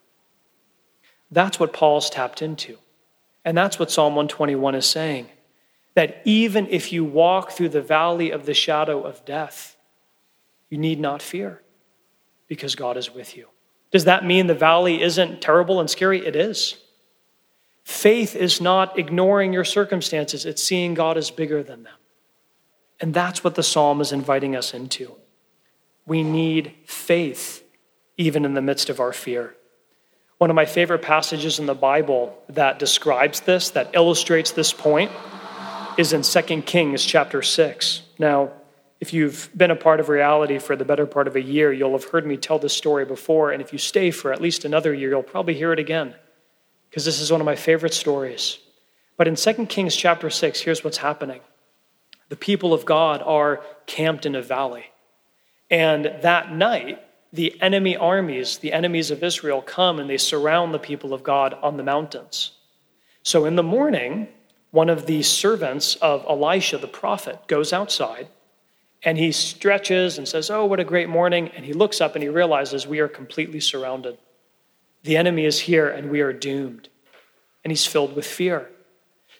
That's 1.31 1.61
what 1.61 1.75
Paul's 1.75 2.09
tapped 2.09 2.41
into. 2.41 2.79
And 3.45 3.57
that's 3.57 3.79
what 3.79 3.91
Psalm 3.91 4.15
121 4.15 4.75
is 4.75 4.87
saying 4.87 5.29
that 5.95 6.21
even 6.25 6.67
if 6.69 6.93
you 6.93 7.05
walk 7.05 7.53
through 7.53 7.69
the 7.69 7.83
valley 7.83 8.31
of 8.31 8.47
the 8.47 8.55
shadow 8.55 9.03
of 9.03 9.25
death, 9.25 9.77
you 10.69 10.79
need 10.79 10.99
not 10.99 11.23
fear 11.23 11.63
because 12.49 12.75
God 12.75 12.97
is 12.97 13.15
with 13.15 13.37
you. 13.37 13.49
Does 13.93 14.05
that 14.05 14.25
mean 14.25 14.49
the 14.49 14.55
valley 14.55 15.03
isn't 15.03 15.41
terrible 15.41 15.79
and 15.79 15.89
scary? 15.89 16.27
It 16.27 16.35
is. 16.35 16.77
Faith 17.85 18.35
is 18.35 18.61
not 18.61 18.99
ignoring 18.99 19.53
your 19.53 19.65
circumstances, 19.65 20.47
it's 20.47 20.63
seeing 20.63 20.95
God 20.95 21.17
is 21.17 21.31
bigger 21.31 21.63
than 21.63 21.83
them. 21.85 21.99
And 23.01 23.13
that's 23.13 23.45
what 23.45 23.55
the 23.55 23.63
psalm 23.63 24.01
is 24.01 24.11
inviting 24.11 24.57
us 24.57 24.73
into. 24.73 25.17
We 26.07 26.23
need 26.23 26.75
faith 26.87 27.63
even 28.17 28.45
in 28.45 28.55
the 28.55 28.63
midst 28.63 28.89
of 28.89 29.01
our 29.01 29.13
fear. 29.13 29.55
One 30.39 30.51
of 30.51 30.57
my 30.57 30.65
favorite 30.65 31.03
passages 31.03 31.59
in 31.59 31.67
the 31.67 31.75
Bible 31.75 32.37
that 32.49 32.79
describes 32.79 33.41
this, 33.41 33.71
that 33.71 33.91
illustrates 33.95 34.51
this 34.51 34.73
point, 34.73 35.13
is 35.97 36.13
in 36.13 36.23
2 36.23 36.63
Kings 36.63 37.05
chapter 37.05 37.41
6. 37.41 38.03
Now, 38.19 38.51
if 39.01 39.13
you've 39.13 39.49
been 39.57 39.71
a 39.71 39.77
part 39.77 40.01
of 40.01 40.09
reality 40.09 40.59
for 40.59 40.77
the 40.77 40.85
better 40.85 41.07
part 41.07 41.29
of 41.29 41.37
a 41.37 41.43
year, 41.43 41.73
you'll 41.73 41.93
have 41.93 42.05
heard 42.05 42.27
me 42.27 42.37
tell 42.37 42.59
this 42.59 42.77
story 42.77 43.05
before. 43.05 43.53
And 43.53 43.63
if 43.63 43.73
you 43.73 43.79
stay 43.79 44.11
for 44.11 44.33
at 44.33 44.41
least 44.41 44.65
another 44.65 44.93
year, 44.93 45.11
you'll 45.11 45.23
probably 45.23 45.55
hear 45.55 45.73
it 45.73 45.79
again, 45.79 46.15
because 46.91 47.05
this 47.05 47.21
is 47.21 47.31
one 47.31 47.41
of 47.41 47.45
my 47.45 47.57
favorite 47.57 47.95
stories. 47.95 48.59
But 49.17 49.29
in 49.29 49.37
2 49.37 49.67
Kings 49.67 49.95
chapter 49.95 50.31
6, 50.31 50.61
here's 50.61 50.83
what's 50.83 50.99
happening 50.99 51.41
the 52.29 52.37
people 52.37 52.73
of 52.73 52.85
God 52.85 53.23
are 53.23 53.63
camped 53.87 54.27
in 54.27 54.35
a 54.35 54.43
valley. 54.43 54.87
And 55.71 56.07
that 56.23 56.53
night, 56.53 57.01
the 57.35 57.61
enemy 57.61 57.97
armies, 57.97 58.59
the 58.59 58.73
enemies 58.73 59.11
of 59.11 59.25
Israel, 59.25 59.61
come 59.61 59.99
and 59.99 60.09
they 60.09 60.17
surround 60.17 60.73
the 60.73 60.79
people 60.79 61.13
of 61.13 61.25
God 61.25 61.53
on 61.63 61.77
the 61.77 61.83
mountains. 61.83 62.53
So 63.25 63.45
in 63.45 63.57
the 63.57 63.63
morning, 63.63 64.29
one 64.71 64.89
of 64.89 65.07
the 65.07 65.23
servants 65.23 65.97
of 65.97 66.25
Elisha 66.29 66.79
the 66.79 66.87
prophet 66.87 67.49
goes 67.49 67.73
outside 67.73 68.29
and 69.03 69.19
he 69.19 69.33
stretches 69.33 70.17
and 70.17 70.29
says, 70.29 70.49
Oh, 70.49 70.65
what 70.65 70.79
a 70.79 70.85
great 70.85 71.09
morning. 71.09 71.49
And 71.57 71.65
he 71.65 71.73
looks 71.73 72.01
up 72.01 72.15
and 72.15 72.23
he 72.23 72.29
realizes 72.29 72.87
we 72.87 73.01
are 73.01 73.09
completely 73.09 73.61
surrounded. 73.61 74.17
The 75.03 75.17
enemy 75.17 75.45
is 75.45 75.59
here 75.59 75.89
and 75.89 76.11
we 76.11 76.21
are 76.21 76.33
doomed. 76.33 76.89
And 77.65 77.73
he's 77.73 77.87
filled 77.87 78.15
with 78.15 78.27
fear. 78.27 78.71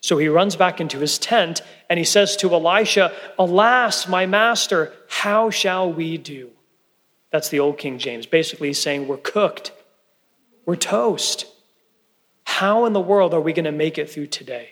So 0.01 0.19
he 0.19 0.29
runs 0.29 0.57
back 0.57 0.81
into 0.81 0.99
his 0.99 1.17
tent 1.17 1.63
and 1.89 1.99
he 1.99 2.05
says 2.05 2.37
to 2.39 2.53
Elisha, 2.53 3.13
Alas, 3.39 4.09
my 4.09 4.27
master, 4.27 4.93
how 5.09 5.51
shall 5.51 5.93
we 5.93 6.19
do? 6.19 6.51
That's 7.35 7.49
the 7.49 7.59
old 7.59 7.79
King 7.79 7.99
James. 7.99 8.27
Basically, 8.27 8.69
he's 8.69 8.81
saying, 8.81 9.09
We're 9.09 9.17
cooked, 9.17 9.73
we're 10.67 10.77
toast. 10.77 11.47
How 12.45 12.85
in 12.85 12.93
the 12.93 13.01
world 13.01 13.35
are 13.35 13.41
we 13.41 13.53
going 13.53 13.65
to 13.65 13.73
make 13.73 13.99
it 13.99 14.09
through 14.09 14.29
today? 14.29 14.69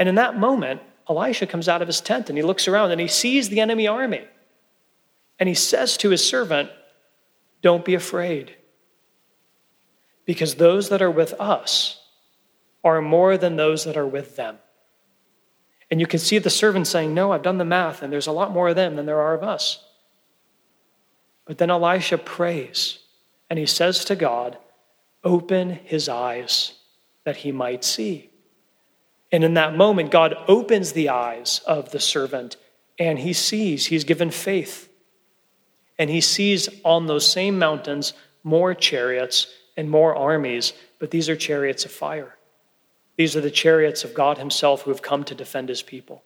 And 0.00 0.08
in 0.08 0.16
that 0.16 0.36
moment, 0.36 0.80
Elisha 1.08 1.46
comes 1.46 1.68
out 1.68 1.80
of 1.80 1.86
his 1.86 2.00
tent 2.00 2.28
and 2.28 2.36
he 2.36 2.42
looks 2.42 2.66
around 2.66 2.90
and 2.90 3.00
he 3.00 3.06
sees 3.06 3.48
the 3.48 3.60
enemy 3.60 3.86
army. 3.86 4.24
And 5.38 5.48
he 5.48 5.54
says 5.54 5.96
to 5.98 6.10
his 6.10 6.28
servant, 6.28 6.70
Don't 7.62 7.84
be 7.84 7.94
afraid, 7.94 8.56
because 10.24 10.56
those 10.56 10.88
that 10.88 11.02
are 11.02 11.10
with 11.10 11.34
us 11.34 12.02
are 12.82 13.00
more 13.00 13.36
than 13.36 13.54
those 13.54 13.84
that 13.84 13.96
are 13.96 14.08
with 14.08 14.34
them. 14.34 14.58
And 15.88 16.00
you 16.00 16.08
can 16.08 16.18
see 16.18 16.38
the 16.38 16.50
servant 16.50 16.88
saying, 16.88 17.14
No, 17.14 17.30
I've 17.30 17.44
done 17.44 17.58
the 17.58 17.64
math, 17.64 18.02
and 18.02 18.12
there's 18.12 18.26
a 18.26 18.32
lot 18.32 18.50
more 18.50 18.70
of 18.70 18.74
them 18.74 18.96
than 18.96 19.06
there 19.06 19.20
are 19.20 19.34
of 19.34 19.44
us. 19.44 19.84
But 21.50 21.58
then 21.58 21.68
Elisha 21.68 22.16
prays 22.16 23.00
and 23.50 23.58
he 23.58 23.66
says 23.66 24.04
to 24.04 24.14
God, 24.14 24.56
Open 25.24 25.80
his 25.82 26.08
eyes 26.08 26.74
that 27.24 27.38
he 27.38 27.50
might 27.50 27.82
see. 27.82 28.30
And 29.32 29.42
in 29.42 29.54
that 29.54 29.76
moment, 29.76 30.12
God 30.12 30.36
opens 30.46 30.92
the 30.92 31.08
eyes 31.08 31.60
of 31.66 31.90
the 31.90 31.98
servant 31.98 32.56
and 33.00 33.18
he 33.18 33.32
sees, 33.32 33.86
he's 33.86 34.04
given 34.04 34.30
faith. 34.30 34.88
And 35.98 36.08
he 36.08 36.20
sees 36.20 36.68
on 36.84 37.08
those 37.08 37.28
same 37.28 37.58
mountains 37.58 38.12
more 38.44 38.72
chariots 38.72 39.48
and 39.76 39.90
more 39.90 40.14
armies, 40.14 40.72
but 41.00 41.10
these 41.10 41.28
are 41.28 41.34
chariots 41.34 41.84
of 41.84 41.90
fire. 41.90 42.36
These 43.16 43.34
are 43.34 43.40
the 43.40 43.50
chariots 43.50 44.04
of 44.04 44.14
God 44.14 44.38
Himself 44.38 44.82
who 44.82 44.92
have 44.92 45.02
come 45.02 45.24
to 45.24 45.34
defend 45.34 45.68
His 45.68 45.82
people. 45.82 46.22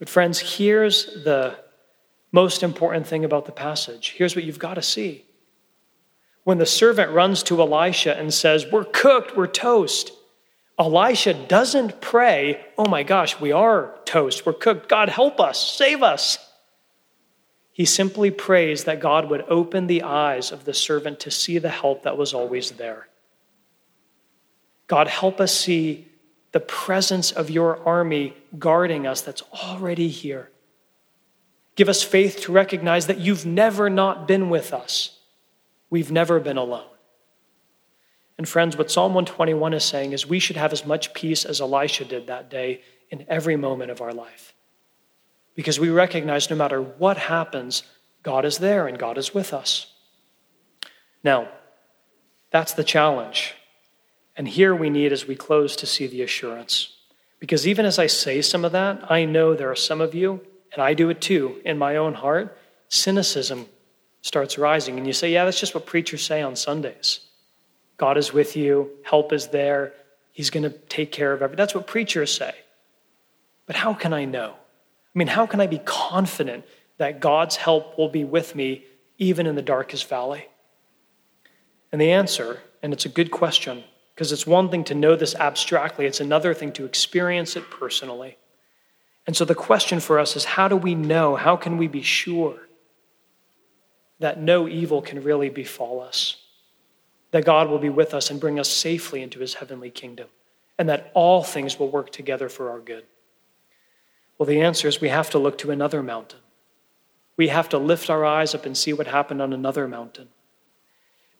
But, 0.00 0.08
friends, 0.08 0.56
here's 0.56 1.22
the 1.22 1.56
most 2.32 2.62
important 2.62 3.06
thing 3.06 3.24
about 3.24 3.46
the 3.46 3.52
passage. 3.52 4.14
Here's 4.16 4.34
what 4.34 4.44
you've 4.44 4.58
got 4.58 4.74
to 4.74 4.82
see. 4.82 5.24
When 6.44 6.58
the 6.58 6.66
servant 6.66 7.10
runs 7.10 7.42
to 7.44 7.60
Elisha 7.60 8.16
and 8.16 8.32
says, 8.32 8.66
We're 8.70 8.84
cooked, 8.84 9.36
we're 9.36 9.46
toast, 9.46 10.12
Elisha 10.78 11.34
doesn't 11.34 12.00
pray, 12.00 12.64
Oh 12.76 12.86
my 12.88 13.02
gosh, 13.02 13.40
we 13.40 13.52
are 13.52 13.94
toast, 14.04 14.46
we're 14.46 14.52
cooked, 14.52 14.88
God 14.88 15.08
help 15.08 15.40
us, 15.40 15.76
save 15.76 16.02
us. 16.02 16.38
He 17.72 17.84
simply 17.84 18.30
prays 18.30 18.84
that 18.84 19.00
God 19.00 19.28
would 19.28 19.44
open 19.48 19.86
the 19.86 20.02
eyes 20.02 20.50
of 20.50 20.64
the 20.64 20.72
servant 20.72 21.20
to 21.20 21.30
see 21.30 21.58
the 21.58 21.68
help 21.68 22.04
that 22.04 22.16
was 22.16 22.32
always 22.32 22.70
there. 22.72 23.08
God, 24.86 25.08
help 25.08 25.40
us 25.40 25.54
see 25.54 26.08
the 26.52 26.60
presence 26.60 27.32
of 27.32 27.50
your 27.50 27.84
army 27.86 28.34
guarding 28.58 29.06
us 29.06 29.20
that's 29.20 29.42
already 29.52 30.08
here. 30.08 30.50
Give 31.76 31.88
us 31.90 32.02
faith 32.02 32.40
to 32.40 32.52
recognize 32.52 33.06
that 33.06 33.18
you've 33.18 33.46
never 33.46 33.88
not 33.88 34.26
been 34.26 34.48
with 34.48 34.72
us. 34.72 35.18
We've 35.90 36.10
never 36.10 36.40
been 36.40 36.56
alone. 36.56 36.88
And 38.38 38.48
friends, 38.48 38.76
what 38.76 38.90
Psalm 38.90 39.14
121 39.14 39.74
is 39.74 39.84
saying 39.84 40.12
is 40.12 40.26
we 40.26 40.38
should 40.38 40.56
have 40.56 40.72
as 40.72 40.84
much 40.84 41.14
peace 41.14 41.44
as 41.44 41.60
Elisha 41.60 42.04
did 42.04 42.26
that 42.26 42.50
day 42.50 42.80
in 43.10 43.24
every 43.28 43.56
moment 43.56 43.90
of 43.90 44.00
our 44.00 44.12
life. 44.12 44.54
Because 45.54 45.78
we 45.78 45.88
recognize 45.88 46.50
no 46.50 46.56
matter 46.56 46.80
what 46.80 47.16
happens, 47.16 47.82
God 48.22 48.44
is 48.44 48.58
there 48.58 48.88
and 48.88 48.98
God 48.98 49.16
is 49.16 49.32
with 49.32 49.54
us. 49.54 49.92
Now, 51.22 51.48
that's 52.50 52.74
the 52.74 52.84
challenge. 52.84 53.54
And 54.36 54.48
here 54.48 54.74
we 54.74 54.90
need, 54.90 55.12
as 55.12 55.26
we 55.26 55.34
close, 55.34 55.76
to 55.76 55.86
see 55.86 56.06
the 56.06 56.22
assurance. 56.22 56.94
Because 57.38 57.66
even 57.66 57.86
as 57.86 57.98
I 57.98 58.06
say 58.06 58.42
some 58.42 58.64
of 58.64 58.72
that, 58.72 59.10
I 59.10 59.24
know 59.24 59.54
there 59.54 59.70
are 59.70 59.76
some 59.76 60.00
of 60.00 60.14
you 60.14 60.40
and 60.72 60.82
I 60.82 60.94
do 60.94 61.10
it 61.10 61.20
too 61.20 61.60
in 61.64 61.78
my 61.78 61.96
own 61.96 62.14
heart, 62.14 62.56
cynicism 62.88 63.66
starts 64.22 64.58
rising. 64.58 64.98
And 64.98 65.06
you 65.06 65.12
say, 65.12 65.32
yeah, 65.32 65.44
that's 65.44 65.60
just 65.60 65.74
what 65.74 65.86
preachers 65.86 66.24
say 66.24 66.42
on 66.42 66.56
Sundays. 66.56 67.20
God 67.96 68.18
is 68.18 68.32
with 68.32 68.56
you, 68.56 68.90
help 69.04 69.32
is 69.32 69.48
there, 69.48 69.92
He's 70.32 70.50
going 70.50 70.64
to 70.64 70.70
take 70.70 71.12
care 71.12 71.32
of 71.32 71.40
everything. 71.40 71.56
That's 71.56 71.74
what 71.74 71.86
preachers 71.86 72.30
say. 72.30 72.54
But 73.64 73.76
how 73.76 73.94
can 73.94 74.12
I 74.12 74.26
know? 74.26 74.52
I 74.52 75.18
mean, 75.18 75.28
how 75.28 75.46
can 75.46 75.62
I 75.62 75.66
be 75.66 75.78
confident 75.78 76.66
that 76.98 77.20
God's 77.20 77.56
help 77.56 77.96
will 77.96 78.10
be 78.10 78.22
with 78.22 78.54
me 78.54 78.84
even 79.16 79.46
in 79.46 79.54
the 79.54 79.62
darkest 79.62 80.10
valley? 80.10 80.46
And 81.90 81.98
the 81.98 82.12
answer, 82.12 82.60
and 82.82 82.92
it's 82.92 83.06
a 83.06 83.08
good 83.08 83.30
question, 83.30 83.82
because 84.14 84.30
it's 84.30 84.46
one 84.46 84.68
thing 84.68 84.84
to 84.84 84.94
know 84.94 85.16
this 85.16 85.34
abstractly, 85.34 86.04
it's 86.04 86.20
another 86.20 86.52
thing 86.52 86.70
to 86.72 86.84
experience 86.84 87.56
it 87.56 87.70
personally. 87.70 88.36
And 89.26 89.36
so 89.36 89.44
the 89.44 89.54
question 89.54 90.00
for 90.00 90.18
us 90.18 90.36
is 90.36 90.44
how 90.44 90.68
do 90.68 90.76
we 90.76 90.94
know, 90.94 91.36
how 91.36 91.56
can 91.56 91.78
we 91.78 91.88
be 91.88 92.02
sure 92.02 92.68
that 94.20 94.40
no 94.40 94.68
evil 94.68 95.02
can 95.02 95.22
really 95.22 95.50
befall 95.50 96.00
us? 96.00 96.36
That 97.32 97.44
God 97.44 97.68
will 97.68 97.78
be 97.78 97.88
with 97.88 98.14
us 98.14 98.30
and 98.30 98.40
bring 98.40 98.58
us 98.58 98.68
safely 98.68 99.22
into 99.22 99.40
his 99.40 99.54
heavenly 99.54 99.90
kingdom, 99.90 100.28
and 100.78 100.88
that 100.88 101.10
all 101.12 101.42
things 101.42 101.78
will 101.78 101.90
work 101.90 102.12
together 102.12 102.48
for 102.48 102.70
our 102.70 102.78
good? 102.78 103.04
Well, 104.38 104.46
the 104.46 104.60
answer 104.60 104.86
is 104.86 105.00
we 105.00 105.08
have 105.08 105.30
to 105.30 105.38
look 105.38 105.58
to 105.58 105.70
another 105.70 106.02
mountain. 106.02 106.40
We 107.36 107.48
have 107.48 107.68
to 107.70 107.78
lift 107.78 108.10
our 108.10 108.24
eyes 108.24 108.54
up 108.54 108.64
and 108.64 108.76
see 108.76 108.92
what 108.92 109.06
happened 109.06 109.42
on 109.42 109.52
another 109.52 109.88
mountain. 109.88 110.28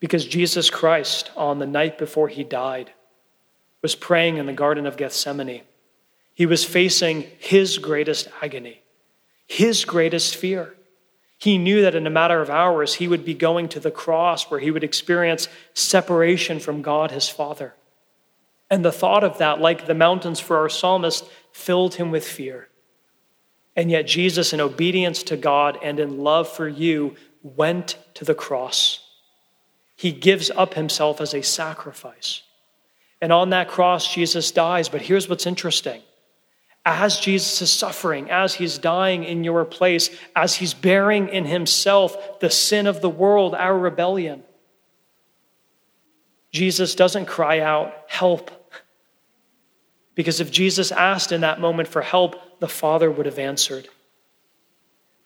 Because 0.01 0.27
Jesus 0.27 0.69
Christ, 0.69 1.31
on 1.37 1.59
the 1.59 1.67
night 1.67 1.99
before 1.99 2.29
he 2.29 2.45
died, 2.45 2.93
was 3.81 3.95
praying 3.95 4.37
in 4.37 4.47
the 4.47 4.53
Garden 4.53 4.87
of 4.87 4.97
Gethsemane 4.97 5.63
he 6.37 6.45
was 6.45 6.67
facing 6.67 7.23
his 7.39 7.79
greatest 7.79 8.29
agony, 8.43 8.83
his 9.47 9.87
greatest 9.87 10.37
fear. 10.37 10.75
He 11.39 11.57
knew 11.57 11.81
that 11.81 11.95
in 11.95 12.07
a 12.07 12.11
matter 12.11 12.43
of 12.43 12.51
hours, 12.51 12.93
he 12.93 13.09
would 13.09 13.25
be 13.25 13.33
going 13.33 13.71
to 13.71 13.81
the 13.81 13.91
cross 13.91 14.51
where 14.51 14.61
he 14.61 14.71
would 14.71 14.85
experience 14.85 15.49
separation 15.73 16.61
from 16.61 16.83
God 16.83 17.11
his 17.11 17.27
Father. 17.27 17.75
And 18.69 18.85
the 18.85 18.93
thought 18.93 19.25
of 19.25 19.39
that, 19.39 19.63
like 19.63 19.87
the 19.87 19.95
mountains 19.95 20.39
for 20.39 20.59
our 20.59 20.69
psalmist, 20.69 21.25
filled 21.53 21.95
him 21.95 22.11
with 22.11 22.29
fear. 22.29 22.69
And 23.75 23.91
yet, 23.91 24.07
Jesus, 24.07 24.53
in 24.53 24.61
obedience 24.61 25.23
to 25.25 25.39
God 25.39 25.79
and 25.83 25.99
in 25.99 26.19
love 26.19 26.51
for 26.51 26.69
you, 26.69 27.17
went 27.43 27.97
to 28.13 28.27
the 28.27 28.35
cross. 28.35 29.09
He 29.95 30.13
gives 30.13 30.51
up 30.51 30.75
himself 30.75 31.23
as 31.23 31.33
a 31.33 31.43
sacrifice. 31.43 32.43
And 33.23 33.33
on 33.33 33.49
that 33.51 33.69
cross, 33.69 34.13
Jesus 34.13 34.51
dies. 34.51 34.91
But 34.91 35.01
here's 35.01 35.31
what's 35.31 35.47
interesting 35.47 36.03
as 36.87 37.19
Jesus 37.19 37.61
is 37.61 37.73
suffering, 37.73 38.31
as 38.31 38.55
he's 38.55 38.79
dying 38.79 39.25
in 39.25 39.43
your 39.43 39.65
place, 39.65 40.09
as 40.37 40.55
he's 40.55 40.73
bearing 40.73 41.29
in 41.29 41.45
himself 41.45 42.39
the 42.39 42.49
sin 42.49 42.87
of 42.87 43.01
the 43.01 43.11
world, 43.11 43.57
our 43.57 43.77
rebellion. 43.77 44.45
Jesus 46.53 46.95
doesn't 46.95 47.27
cry 47.27 47.59
out, 47.59 47.93
Help, 48.07 48.53
Because 50.15 50.41
if 50.41 50.53
Jesus 50.53 50.93
asked 50.93 51.33
in 51.33 51.41
that 51.41 51.61
moment 51.61 51.89
for 51.89 52.03
help, 52.03 52.61
the 52.61 52.69
Father 52.69 53.11
would 53.11 53.27
have 53.27 53.41
answered. 53.41 53.89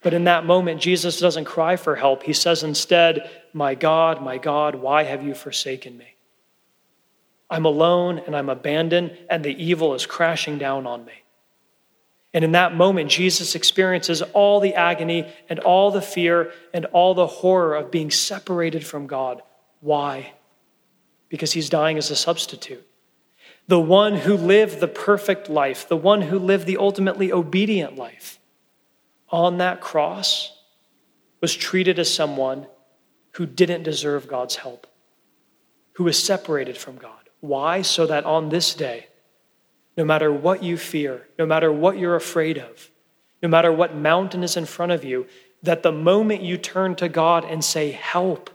But 0.03 0.15
in 0.15 0.25
that 0.25 0.47
moment, 0.47 0.81
Jesus 0.81 1.21
doesn't 1.21 1.45
cry 1.45 1.77
for 1.77 1.95
help. 1.95 2.23
He 2.23 2.33
says 2.33 2.63
instead, 2.63 3.31
My 3.53 3.75
God, 3.75 4.23
my 4.23 4.39
God, 4.39 4.77
why 4.77 5.03
have 5.03 5.23
you 5.23 5.35
forsaken 5.35 5.99
me? 5.99 6.17
I'm 7.51 7.67
alone 7.67 8.19
and 8.19 8.35
I'm 8.35 8.49
abandoned, 8.49 9.17
and 9.29 9.45
the 9.45 9.63
evil 9.63 9.95
is 9.95 10.07
crashing 10.07 10.57
down 10.57 10.87
on 10.87 11.05
me. 11.05 11.13
And 12.33 12.45
in 12.45 12.53
that 12.53 12.75
moment, 12.75 13.11
Jesus 13.11 13.55
experiences 13.55 14.23
all 14.23 14.61
the 14.61 14.75
agony 14.75 15.27
and 15.49 15.59
all 15.59 15.91
the 15.91 16.03
fear 16.03 16.53
and 16.73 16.87
all 16.87 17.15
the 17.15 17.27
horror 17.27 17.75
of 17.75 17.91
being 17.91 18.11
separated 18.11 18.87
from 18.87 19.07
God. 19.07 19.43
Why? 19.81 20.35
Because 21.29 21.53
he's 21.53 21.69
dying 21.69 21.99
as 21.99 22.11
a 22.11 22.17
substitute. 22.17 22.87
The 23.67 23.81
one 23.81 24.17
who 24.17 24.37
lived 24.37 24.81
the 24.81 24.89
perfect 24.89 25.49
life, 25.49 25.89
the 25.89 25.97
one 25.97 26.23
who 26.23 26.39
lived 26.39 26.67
the 26.67 26.77
ultimately 26.77 27.33
obedient 27.33 27.97
life, 27.97 28.39
on 29.29 29.59
that 29.59 29.81
cross 29.81 30.57
was 31.41 31.55
treated 31.55 31.99
as 31.99 32.13
someone 32.13 32.67
who 33.33 33.47
didn't 33.47 33.85
deserve 33.85 34.29
God's 34.29 34.57
help, 34.57 34.87
who 35.93 36.05
was 36.05 36.23
separated 36.23 36.77
from 36.77 36.97
God. 36.97 37.29
Why? 37.41 37.83
So 37.83 38.07
that 38.07 38.25
on 38.25 38.49
this 38.49 38.75
day, 38.75 39.07
no 40.01 40.07
matter 40.07 40.33
what 40.33 40.63
you 40.63 40.79
fear, 40.79 41.29
no 41.39 41.45
matter 41.45 41.71
what 41.71 41.99
you're 41.99 42.17
afraid 42.17 42.57
of, 42.57 42.91
no 43.43 43.51
matter 43.51 43.71
what 43.71 43.95
mountain 43.95 44.43
is 44.43 44.57
in 44.57 44.65
front 44.65 44.91
of 44.91 45.05
you, 45.05 45.27
that 45.63 45.83
the 45.83 45.93
moment 45.93 46.41
you 46.41 46.57
turn 46.57 46.97
to 46.97 47.07
God 47.07 47.45
and 47.45 47.63
say, 47.63 47.91
Help, 47.91 48.49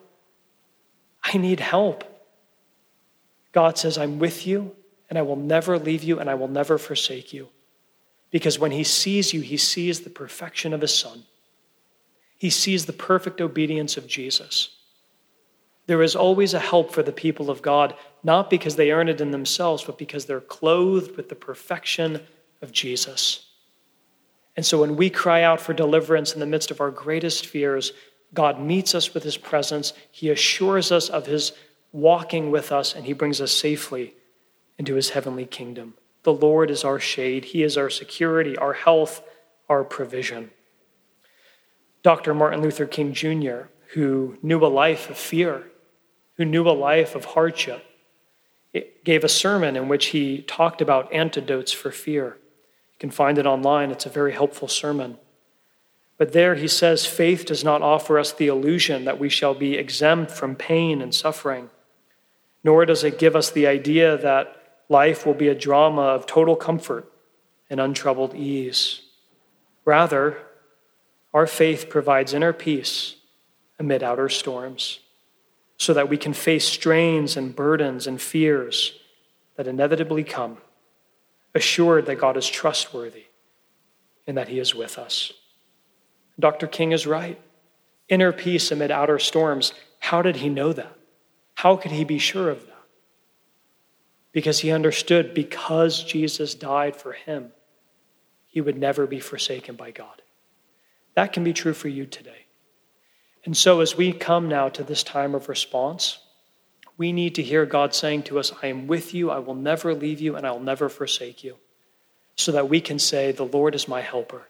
I 1.23 1.37
need 1.37 1.59
help, 1.59 2.03
God 3.51 3.77
says, 3.77 3.95
I'm 3.95 4.17
with 4.17 4.47
you 4.47 4.75
and 5.07 5.19
I 5.19 5.21
will 5.21 5.35
never 5.35 5.77
leave 5.77 6.01
you 6.01 6.19
and 6.19 6.31
I 6.31 6.33
will 6.33 6.47
never 6.47 6.79
forsake 6.79 7.31
you. 7.31 7.49
Because 8.31 8.57
when 8.57 8.71
he 8.71 8.83
sees 8.83 9.31
you, 9.31 9.41
he 9.41 9.57
sees 9.57 9.99
the 9.99 10.09
perfection 10.09 10.73
of 10.73 10.81
his 10.81 10.95
son. 10.95 11.25
He 12.39 12.49
sees 12.49 12.87
the 12.87 12.91
perfect 12.91 13.39
obedience 13.39 13.97
of 13.97 14.07
Jesus. 14.07 14.75
There 15.87 16.01
is 16.01 16.15
always 16.15 16.53
a 16.53 16.59
help 16.59 16.91
for 16.91 17.03
the 17.03 17.11
people 17.11 17.49
of 17.49 17.61
God, 17.61 17.95
not 18.23 18.49
because 18.49 18.75
they 18.75 18.91
earn 18.91 19.07
it 19.07 19.21
in 19.21 19.31
themselves, 19.31 19.83
but 19.83 19.97
because 19.97 20.25
they're 20.25 20.41
clothed 20.41 21.15
with 21.15 21.29
the 21.29 21.35
perfection 21.35 22.21
of 22.61 22.71
Jesus. 22.71 23.45
And 24.55 24.65
so 24.65 24.81
when 24.81 24.95
we 24.95 25.09
cry 25.09 25.43
out 25.43 25.61
for 25.61 25.73
deliverance 25.73 26.33
in 26.33 26.39
the 26.39 26.45
midst 26.45 26.71
of 26.71 26.81
our 26.81 26.91
greatest 26.91 27.45
fears, 27.45 27.91
God 28.33 28.59
meets 28.59 28.95
us 28.95 29.13
with 29.13 29.23
his 29.23 29.37
presence. 29.37 29.93
He 30.11 30.29
assures 30.29 30.91
us 30.91 31.09
of 31.09 31.25
his 31.25 31.51
walking 31.91 32.51
with 32.51 32.71
us, 32.71 32.95
and 32.95 33.05
he 33.05 33.13
brings 33.13 33.39
us 33.39 33.51
safely 33.51 34.15
into 34.77 34.95
his 34.95 35.11
heavenly 35.11 35.45
kingdom. 35.45 35.93
The 36.23 36.33
Lord 36.33 36.71
is 36.71 36.83
our 36.83 36.99
shade, 36.99 37.45
He 37.45 37.61
is 37.61 37.77
our 37.77 37.89
security, 37.89 38.57
our 38.57 38.73
health, 38.73 39.21
our 39.69 39.83
provision. 39.83 40.49
Dr. 42.01 42.33
Martin 42.33 42.61
Luther 42.61 42.87
King 42.87 43.13
Jr., 43.13 43.67
who 43.93 44.37
knew 44.41 44.63
a 44.65 44.67
life 44.67 45.09
of 45.09 45.17
fear, 45.17 45.67
who 46.37 46.45
knew 46.45 46.67
a 46.67 46.71
life 46.71 47.15
of 47.15 47.25
hardship, 47.25 47.85
gave 49.03 49.23
a 49.23 49.29
sermon 49.29 49.75
in 49.75 49.87
which 49.87 50.07
he 50.07 50.41
talked 50.41 50.81
about 50.81 51.11
antidotes 51.13 51.71
for 51.71 51.91
fear. 51.91 52.37
You 52.93 52.99
can 52.99 53.11
find 53.11 53.37
it 53.37 53.45
online, 53.45 53.91
it's 53.91 54.05
a 54.05 54.09
very 54.09 54.33
helpful 54.33 54.67
sermon. 54.67 55.17
But 56.17 56.33
there 56.33 56.55
he 56.55 56.67
says 56.67 57.05
faith 57.05 57.45
does 57.45 57.63
not 57.63 57.81
offer 57.81 58.17
us 58.19 58.31
the 58.31 58.47
illusion 58.47 59.05
that 59.05 59.19
we 59.19 59.29
shall 59.29 59.53
be 59.53 59.75
exempt 59.75 60.31
from 60.31 60.55
pain 60.55 61.01
and 61.01 61.13
suffering, 61.13 61.69
nor 62.63 62.85
does 62.85 63.03
it 63.03 63.19
give 63.19 63.35
us 63.35 63.51
the 63.51 63.67
idea 63.67 64.17
that 64.17 64.55
life 64.89 65.25
will 65.25 65.33
be 65.33 65.47
a 65.47 65.55
drama 65.55 66.01
of 66.01 66.25
total 66.25 66.55
comfort 66.55 67.11
and 67.69 67.79
untroubled 67.79 68.33
ease. 68.35 69.01
Rather, 69.83 70.37
our 71.33 71.47
faith 71.47 71.89
provides 71.89 72.33
inner 72.33 72.53
peace 72.53 73.15
amid 73.77 74.03
outer 74.03 74.29
storms 74.29 74.99
so 75.77 75.93
that 75.93 76.09
we 76.09 76.17
can 76.17 76.33
face 76.33 76.65
strains 76.65 77.35
and 77.35 77.55
burdens 77.55 78.07
and 78.07 78.21
fears 78.21 78.99
that 79.55 79.67
inevitably 79.67 80.23
come, 80.23 80.57
assured 81.53 82.05
that 82.05 82.19
God 82.19 82.37
is 82.37 82.47
trustworthy 82.47 83.25
and 84.27 84.37
that 84.37 84.47
He 84.47 84.59
is 84.59 84.73
with 84.73 84.97
us. 84.97 85.33
Dr. 86.39 86.67
King 86.67 86.91
is 86.91 87.07
right. 87.07 87.39
Inner 88.09 88.31
peace 88.31 88.71
amid 88.71 88.91
outer 88.91 89.19
storms. 89.19 89.73
How 89.99 90.21
did 90.21 90.35
he 90.35 90.49
know 90.49 90.73
that? 90.73 90.95
How 91.55 91.75
could 91.75 91.91
he 91.91 92.03
be 92.03 92.19
sure 92.19 92.49
of 92.49 92.65
that? 92.67 92.75
because 94.35 94.59
he 94.59 94.69
understood 94.69 95.33
because 95.33 96.03
Jesus 96.03 96.55
died 96.55 96.97
for 96.97 97.13
him, 97.13 97.53
he 98.43 98.59
would 98.59 98.77
never 98.77 99.07
be 99.07 99.21
forsaken 99.21 99.77
by 99.77 99.91
God. 99.91 100.21
That 101.13 101.31
can 101.31 101.45
be 101.45 101.53
true 101.53 101.73
for 101.73 101.87
you 101.87 102.05
today. 102.05 102.44
And 103.45 103.55
so, 103.55 103.79
as 103.81 103.95
we 103.95 104.11
come 104.11 104.49
now 104.49 104.69
to 104.69 104.83
this 104.83 105.03
time 105.03 105.35
of 105.35 105.47
response, 105.47 106.17
we 106.97 107.11
need 107.11 107.35
to 107.35 107.43
hear 107.43 107.65
God 107.65 107.93
saying 107.93 108.23
to 108.23 108.39
us, 108.39 108.51
I 108.63 108.67
am 108.67 108.87
with 108.87 109.13
you, 109.13 109.29
I 109.29 109.39
will 109.39 109.55
never 109.55 109.93
leave 109.93 110.19
you, 110.19 110.35
and 110.35 110.47
I 110.47 110.51
will 110.51 110.59
never 110.59 110.89
forsake 110.89 111.43
you, 111.43 111.57
so 112.35 112.51
that 112.53 112.69
we 112.69 112.81
can 112.81 112.97
say, 112.97 113.31
The 113.31 113.45
Lord 113.45 113.75
is 113.75 113.87
my 113.87 114.01
helper. 114.01 114.47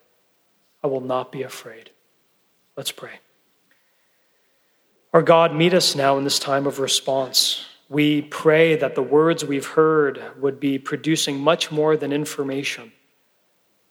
I 0.83 0.87
will 0.87 1.01
not 1.01 1.31
be 1.31 1.43
afraid. 1.43 1.89
Let's 2.77 2.91
pray. 2.91 3.19
Our 5.13 5.21
God, 5.21 5.55
meet 5.55 5.73
us 5.73 5.95
now 5.95 6.17
in 6.17 6.23
this 6.23 6.39
time 6.39 6.67
of 6.67 6.79
response. 6.79 7.65
We 7.89 8.21
pray 8.21 8.75
that 8.75 8.95
the 8.95 9.01
words 9.01 9.45
we've 9.45 9.65
heard 9.65 10.21
would 10.39 10.59
be 10.59 10.77
producing 10.77 11.39
much 11.39 11.71
more 11.71 11.97
than 11.97 12.11
information, 12.11 12.91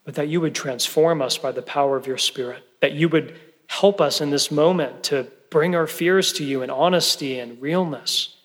but 0.03 0.15
that 0.15 0.27
you 0.29 0.41
would 0.41 0.55
transform 0.55 1.21
us 1.21 1.37
by 1.37 1.51
the 1.51 1.61
power 1.61 1.97
of 1.97 2.07
your 2.07 2.17
Spirit, 2.17 2.63
that 2.81 2.93
you 2.93 3.09
would 3.09 3.39
help 3.67 4.01
us 4.01 4.21
in 4.21 4.29
this 4.29 4.51
moment 4.51 5.03
to 5.03 5.27
bring 5.49 5.75
our 5.75 5.87
fears 5.87 6.33
to 6.33 6.43
you 6.43 6.61
in 6.61 6.69
honesty 6.69 7.39
and 7.39 7.61
realness, 7.61 8.35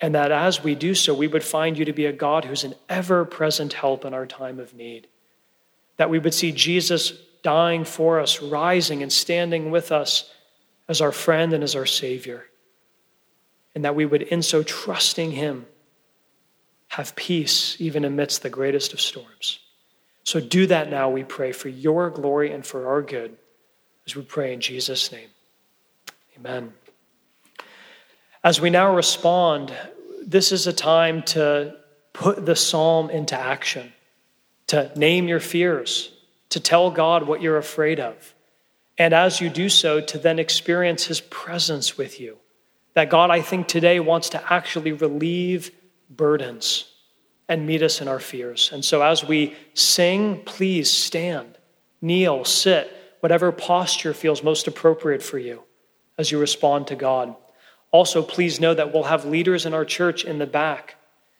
and 0.00 0.14
that 0.14 0.32
as 0.32 0.62
we 0.62 0.74
do 0.74 0.94
so, 0.94 1.12
we 1.12 1.26
would 1.26 1.44
find 1.44 1.76
you 1.76 1.84
to 1.84 1.92
be 1.92 2.06
a 2.06 2.12
God 2.12 2.44
who's 2.44 2.64
an 2.64 2.74
ever 2.88 3.24
present 3.24 3.72
help 3.72 4.04
in 4.04 4.14
our 4.14 4.26
time 4.26 4.58
of 4.58 4.74
need, 4.74 5.08
that 5.96 6.10
we 6.10 6.18
would 6.18 6.34
see 6.34 6.52
Jesus 6.52 7.12
dying 7.42 7.84
for 7.84 8.20
us, 8.20 8.40
rising 8.40 9.02
and 9.02 9.12
standing 9.12 9.70
with 9.70 9.92
us 9.92 10.30
as 10.88 11.00
our 11.00 11.12
friend 11.12 11.52
and 11.52 11.62
as 11.64 11.76
our 11.76 11.86
Savior. 11.86 12.46
And 13.74 13.84
that 13.84 13.94
we 13.94 14.04
would, 14.06 14.22
in 14.22 14.42
so 14.42 14.62
trusting 14.62 15.32
Him, 15.32 15.66
have 16.88 17.14
peace 17.14 17.76
even 17.78 18.04
amidst 18.04 18.42
the 18.42 18.50
greatest 18.50 18.92
of 18.92 19.00
storms. 19.00 19.60
So 20.24 20.40
do 20.40 20.66
that 20.66 20.90
now, 20.90 21.08
we 21.08 21.24
pray, 21.24 21.52
for 21.52 21.68
your 21.68 22.10
glory 22.10 22.52
and 22.52 22.66
for 22.66 22.88
our 22.88 23.02
good, 23.02 23.36
as 24.10 24.16
we 24.16 24.22
pray 24.22 24.52
in 24.52 24.60
Jesus' 24.60 25.12
name. 25.12 25.28
Amen. 26.36 26.72
As 28.42 28.60
we 28.60 28.68
now 28.68 28.92
respond, 28.92 29.72
this 30.26 30.50
is 30.50 30.66
a 30.66 30.72
time 30.72 31.22
to 31.22 31.76
put 32.12 32.44
the 32.44 32.56
psalm 32.56 33.08
into 33.10 33.38
action, 33.38 33.92
to 34.66 34.90
name 34.98 35.28
your 35.28 35.38
fears, 35.38 36.10
to 36.48 36.58
tell 36.58 36.90
God 36.90 37.28
what 37.28 37.40
you're 37.40 37.56
afraid 37.56 38.00
of. 38.00 38.34
And 38.98 39.14
as 39.14 39.40
you 39.40 39.48
do 39.48 39.68
so, 39.68 40.00
to 40.00 40.18
then 40.18 40.40
experience 40.40 41.04
his 41.04 41.20
presence 41.20 41.96
with 41.96 42.18
you 42.18 42.38
that 42.94 43.10
God, 43.10 43.30
I 43.30 43.42
think, 43.42 43.68
today 43.68 44.00
wants 44.00 44.30
to 44.30 44.52
actually 44.52 44.90
relieve 44.90 45.70
burdens 46.10 46.90
and 47.48 47.64
meet 47.64 47.80
us 47.80 48.00
in 48.00 48.08
our 48.08 48.18
fears. 48.18 48.70
And 48.72 48.84
so 48.84 49.02
as 49.02 49.22
we 49.22 49.54
sing, 49.74 50.42
please 50.44 50.90
stand, 50.90 51.56
kneel, 52.02 52.44
sit, 52.44 52.96
whatever 53.20 53.52
posture 53.52 54.12
feels 54.12 54.42
most 54.42 54.66
appropriate 54.66 55.22
for 55.22 55.38
you 55.38 55.62
as 56.18 56.30
you 56.30 56.38
respond 56.38 56.86
to 56.88 56.96
God. 56.96 57.34
Also, 57.92 58.22
please 58.22 58.60
know 58.60 58.74
that 58.74 58.92
we'll 58.92 59.04
have 59.04 59.24
leaders 59.24 59.66
in 59.66 59.74
our 59.74 59.84
church 59.84 60.24
in 60.24 60.38
the 60.38 60.46
back 60.46 60.96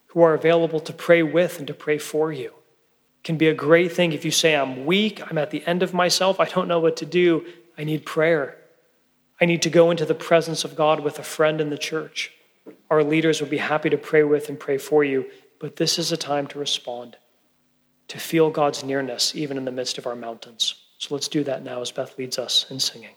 who 0.08 0.22
are 0.22 0.34
available 0.34 0.80
to 0.80 0.92
pray 0.92 1.22
with 1.22 1.58
and 1.58 1.66
to 1.66 1.74
pray 1.74 1.98
for 1.98 2.32
you. 2.32 2.48
It 2.48 3.24
can 3.24 3.36
be 3.36 3.48
a 3.48 3.54
great 3.54 3.92
thing 3.92 4.12
if 4.12 4.24
you 4.24 4.30
say, 4.30 4.56
I'm 4.56 4.86
weak, 4.86 5.22
I'm 5.30 5.38
at 5.38 5.50
the 5.50 5.64
end 5.66 5.82
of 5.82 5.94
myself, 5.94 6.40
I 6.40 6.46
don't 6.46 6.68
know 6.68 6.80
what 6.80 6.96
to 6.96 7.06
do, 7.06 7.46
I 7.78 7.84
need 7.84 8.04
prayer. 8.04 8.56
I 9.40 9.44
need 9.44 9.62
to 9.62 9.70
go 9.70 9.90
into 9.90 10.04
the 10.04 10.14
presence 10.14 10.64
of 10.64 10.76
God 10.76 11.00
with 11.00 11.18
a 11.18 11.22
friend 11.22 11.60
in 11.60 11.70
the 11.70 11.78
church. 11.78 12.32
Our 12.90 13.04
leaders 13.04 13.40
would 13.40 13.50
be 13.50 13.58
happy 13.58 13.90
to 13.90 13.96
pray 13.96 14.22
with 14.22 14.48
and 14.48 14.58
pray 14.58 14.78
for 14.78 15.04
you, 15.04 15.26
but 15.58 15.76
this 15.76 15.98
is 15.98 16.10
a 16.10 16.16
time 16.16 16.46
to 16.48 16.58
respond, 16.58 17.16
to 18.08 18.18
feel 18.18 18.50
God's 18.50 18.82
nearness 18.82 19.34
even 19.34 19.56
in 19.56 19.64
the 19.64 19.72
midst 19.72 19.98
of 19.98 20.06
our 20.06 20.16
mountains. 20.16 20.74
So 21.00 21.14
let's 21.14 21.28
do 21.28 21.42
that 21.44 21.62
now 21.62 21.80
as 21.80 21.90
Beth 21.90 22.16
leads 22.18 22.38
us 22.38 22.66
in 22.68 22.78
singing. 22.78 23.14